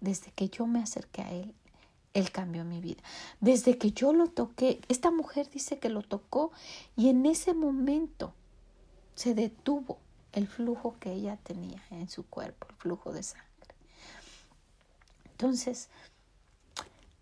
Desde 0.00 0.30
que 0.32 0.48
yo 0.48 0.66
me 0.66 0.80
acerqué 0.80 1.22
a 1.22 1.30
Él, 1.30 1.54
Él 2.14 2.30
cambió 2.32 2.64
mi 2.64 2.80
vida. 2.80 3.02
Desde 3.40 3.78
que 3.78 3.92
yo 3.92 4.12
lo 4.12 4.28
toqué, 4.28 4.80
esta 4.88 5.10
mujer 5.10 5.48
dice 5.50 5.78
que 5.78 5.88
lo 5.88 6.02
tocó 6.02 6.52
y 6.96 7.08
en 7.08 7.26
ese 7.26 7.54
momento 7.54 8.34
se 9.14 9.34
detuvo 9.34 9.98
el 10.36 10.46
flujo 10.46 10.96
que 11.00 11.12
ella 11.12 11.38
tenía 11.42 11.82
en 11.90 12.10
su 12.10 12.26
cuerpo, 12.26 12.66
el 12.68 12.76
flujo 12.76 13.10
de 13.10 13.22
sangre. 13.22 13.46
Entonces, 15.30 15.88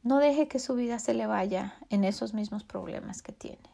no 0.02 0.18
deje 0.18 0.48
que 0.48 0.58
su 0.58 0.74
vida 0.74 0.98
se 0.98 1.14
le 1.14 1.26
vaya 1.26 1.76
en 1.90 2.02
esos 2.02 2.34
mismos 2.34 2.64
problemas 2.64 3.22
que 3.22 3.32
tiene. 3.32 3.70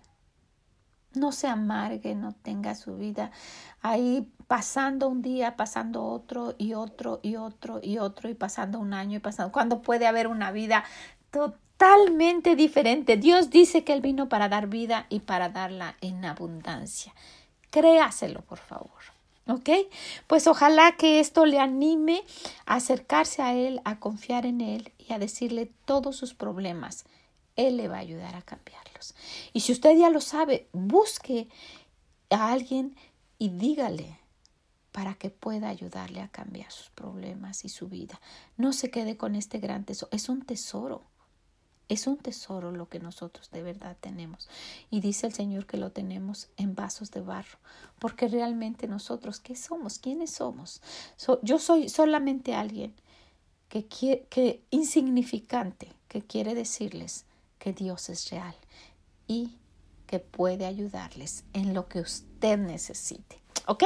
No 1.14 1.32
se 1.32 1.48
amargue, 1.48 2.14
no 2.14 2.32
tenga 2.32 2.74
su 2.74 2.96
vida 2.96 3.32
ahí 3.80 4.30
pasando 4.46 5.08
un 5.08 5.22
día, 5.22 5.56
pasando 5.56 6.04
otro 6.04 6.54
y 6.58 6.74
otro 6.74 7.18
y 7.22 7.36
otro 7.36 7.80
y 7.82 7.96
otro 7.96 8.28
y 8.28 8.34
pasando 8.34 8.78
un 8.78 8.92
año 8.92 9.16
y 9.16 9.20
pasando. 9.20 9.52
Cuando 9.52 9.80
puede 9.80 10.06
haber 10.06 10.28
una 10.28 10.52
vida 10.52 10.84
totalmente 11.30 12.56
diferente. 12.56 13.16
Dios 13.16 13.48
dice 13.48 13.84
que 13.84 13.94
Él 13.94 14.02
vino 14.02 14.28
para 14.28 14.50
dar 14.50 14.66
vida 14.66 15.06
y 15.08 15.20
para 15.20 15.48
darla 15.48 15.96
en 16.02 16.26
abundancia. 16.26 17.14
Créaselo, 17.70 18.42
por 18.42 18.58
favor. 18.58 19.19
¿Ok? 19.50 19.68
Pues 20.26 20.46
ojalá 20.46 20.96
que 20.96 21.18
esto 21.18 21.44
le 21.44 21.58
anime 21.58 22.22
a 22.66 22.76
acercarse 22.76 23.42
a 23.42 23.54
Él, 23.54 23.80
a 23.84 23.98
confiar 23.98 24.46
en 24.46 24.60
Él 24.60 24.92
y 24.98 25.12
a 25.12 25.18
decirle 25.18 25.72
todos 25.84 26.16
sus 26.16 26.34
problemas. 26.34 27.04
Él 27.56 27.76
le 27.76 27.88
va 27.88 27.96
a 27.96 28.00
ayudar 28.00 28.36
a 28.36 28.42
cambiarlos. 28.42 29.14
Y 29.52 29.60
si 29.60 29.72
usted 29.72 29.96
ya 29.96 30.08
lo 30.08 30.20
sabe, 30.20 30.68
busque 30.72 31.48
a 32.30 32.52
alguien 32.52 32.96
y 33.38 33.48
dígale 33.48 34.18
para 34.92 35.14
que 35.14 35.30
pueda 35.30 35.68
ayudarle 35.68 36.20
a 36.20 36.28
cambiar 36.28 36.70
sus 36.70 36.90
problemas 36.90 37.64
y 37.64 37.68
su 37.68 37.88
vida. 37.88 38.20
No 38.56 38.72
se 38.72 38.90
quede 38.90 39.16
con 39.16 39.34
este 39.34 39.58
gran 39.58 39.84
tesoro. 39.84 40.10
Es 40.12 40.28
un 40.28 40.42
tesoro. 40.42 41.02
Es 41.90 42.06
un 42.06 42.16
tesoro 42.16 42.70
lo 42.70 42.88
que 42.88 43.00
nosotros 43.00 43.50
de 43.50 43.64
verdad 43.64 43.96
tenemos. 44.00 44.48
Y 44.90 45.00
dice 45.00 45.26
el 45.26 45.34
Señor 45.34 45.66
que 45.66 45.76
lo 45.76 45.90
tenemos 45.90 46.48
en 46.56 46.76
vasos 46.76 47.10
de 47.10 47.20
barro. 47.20 47.58
Porque 47.98 48.28
realmente 48.28 48.86
nosotros, 48.86 49.40
¿qué 49.40 49.56
somos? 49.56 49.98
¿Quiénes 49.98 50.30
somos? 50.30 50.80
yo 51.42 51.58
soy 51.58 51.88
solamente 51.88 52.54
alguien 52.54 52.94
que, 53.68 53.86
que 53.86 54.62
insignificante, 54.70 55.92
que 56.06 56.22
quiere 56.22 56.54
decirles 56.54 57.26
que 57.58 57.72
Dios 57.72 58.08
es 58.08 58.30
real 58.30 58.54
y 59.26 59.58
que 60.06 60.20
puede 60.20 60.66
ayudarles 60.66 61.44
en 61.52 61.74
lo 61.74 61.88
que 61.88 62.00
usted 62.00 62.56
necesite. 62.56 63.40
¿Ok? 63.66 63.82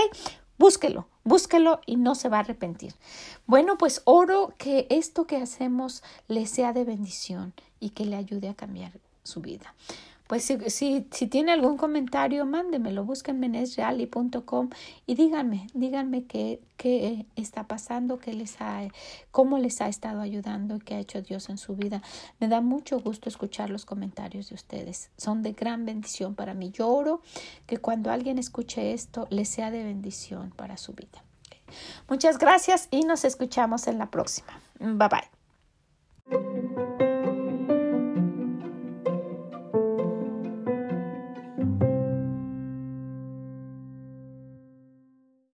Búsquelo, 0.56 1.08
búsquelo 1.24 1.80
y 1.84 1.96
no 1.96 2.14
se 2.14 2.28
va 2.28 2.36
a 2.36 2.40
arrepentir. 2.40 2.94
Bueno, 3.46 3.76
pues 3.76 4.02
oro 4.04 4.54
que 4.56 4.86
esto 4.88 5.26
que 5.26 5.38
hacemos 5.38 6.02
le 6.28 6.46
sea 6.46 6.72
de 6.72 6.84
bendición 6.84 7.54
y 7.84 7.90
que 7.90 8.06
le 8.06 8.16
ayude 8.16 8.48
a 8.48 8.54
cambiar 8.54 8.92
su 9.24 9.40
vida. 9.40 9.74
Pues 10.26 10.42
si, 10.42 10.58
si, 10.68 11.26
tiene 11.26 11.52
algún 11.52 11.76
comentario, 11.76 12.46
mándemelo, 12.46 13.04
búsquenme 13.04 13.44
en 13.44 13.56
esreali.com 13.56 14.70
y 15.06 15.16
díganme, 15.16 15.66
díganme 15.74 16.24
qué, 16.24 16.62
qué 16.78 17.26
está 17.36 17.64
pasando, 17.64 18.18
qué 18.18 18.32
les 18.32 18.58
ha, 18.58 18.88
cómo 19.30 19.58
les 19.58 19.82
ha 19.82 19.88
estado 19.88 20.22
ayudando 20.22 20.76
y 20.76 20.78
qué 20.78 20.94
ha 20.94 20.98
hecho 20.98 21.20
Dios 21.20 21.50
en 21.50 21.58
su 21.58 21.76
vida. 21.76 22.00
Me 22.40 22.48
da 22.48 22.62
mucho 22.62 23.00
gusto 23.00 23.28
escuchar 23.28 23.68
los 23.68 23.84
comentarios 23.84 24.48
de 24.48 24.54
ustedes. 24.54 25.10
Son 25.18 25.42
de 25.42 25.52
gran 25.52 25.84
bendición 25.84 26.34
para 26.34 26.54
mí. 26.54 26.70
Yo 26.70 26.88
oro 26.88 27.20
que 27.66 27.76
cuando 27.76 28.10
alguien 28.10 28.38
escuche 28.38 28.94
esto, 28.94 29.26
le 29.28 29.44
sea 29.44 29.70
de 29.70 29.84
bendición 29.84 30.54
para 30.56 30.78
su 30.78 30.94
vida. 30.94 31.22
Muchas 32.08 32.38
gracias 32.38 32.88
y 32.90 33.02
nos 33.02 33.26
escuchamos 33.26 33.88
en 33.88 33.98
la 33.98 34.10
próxima. 34.10 34.58
Bye 34.80 35.08
bye. 35.10 37.04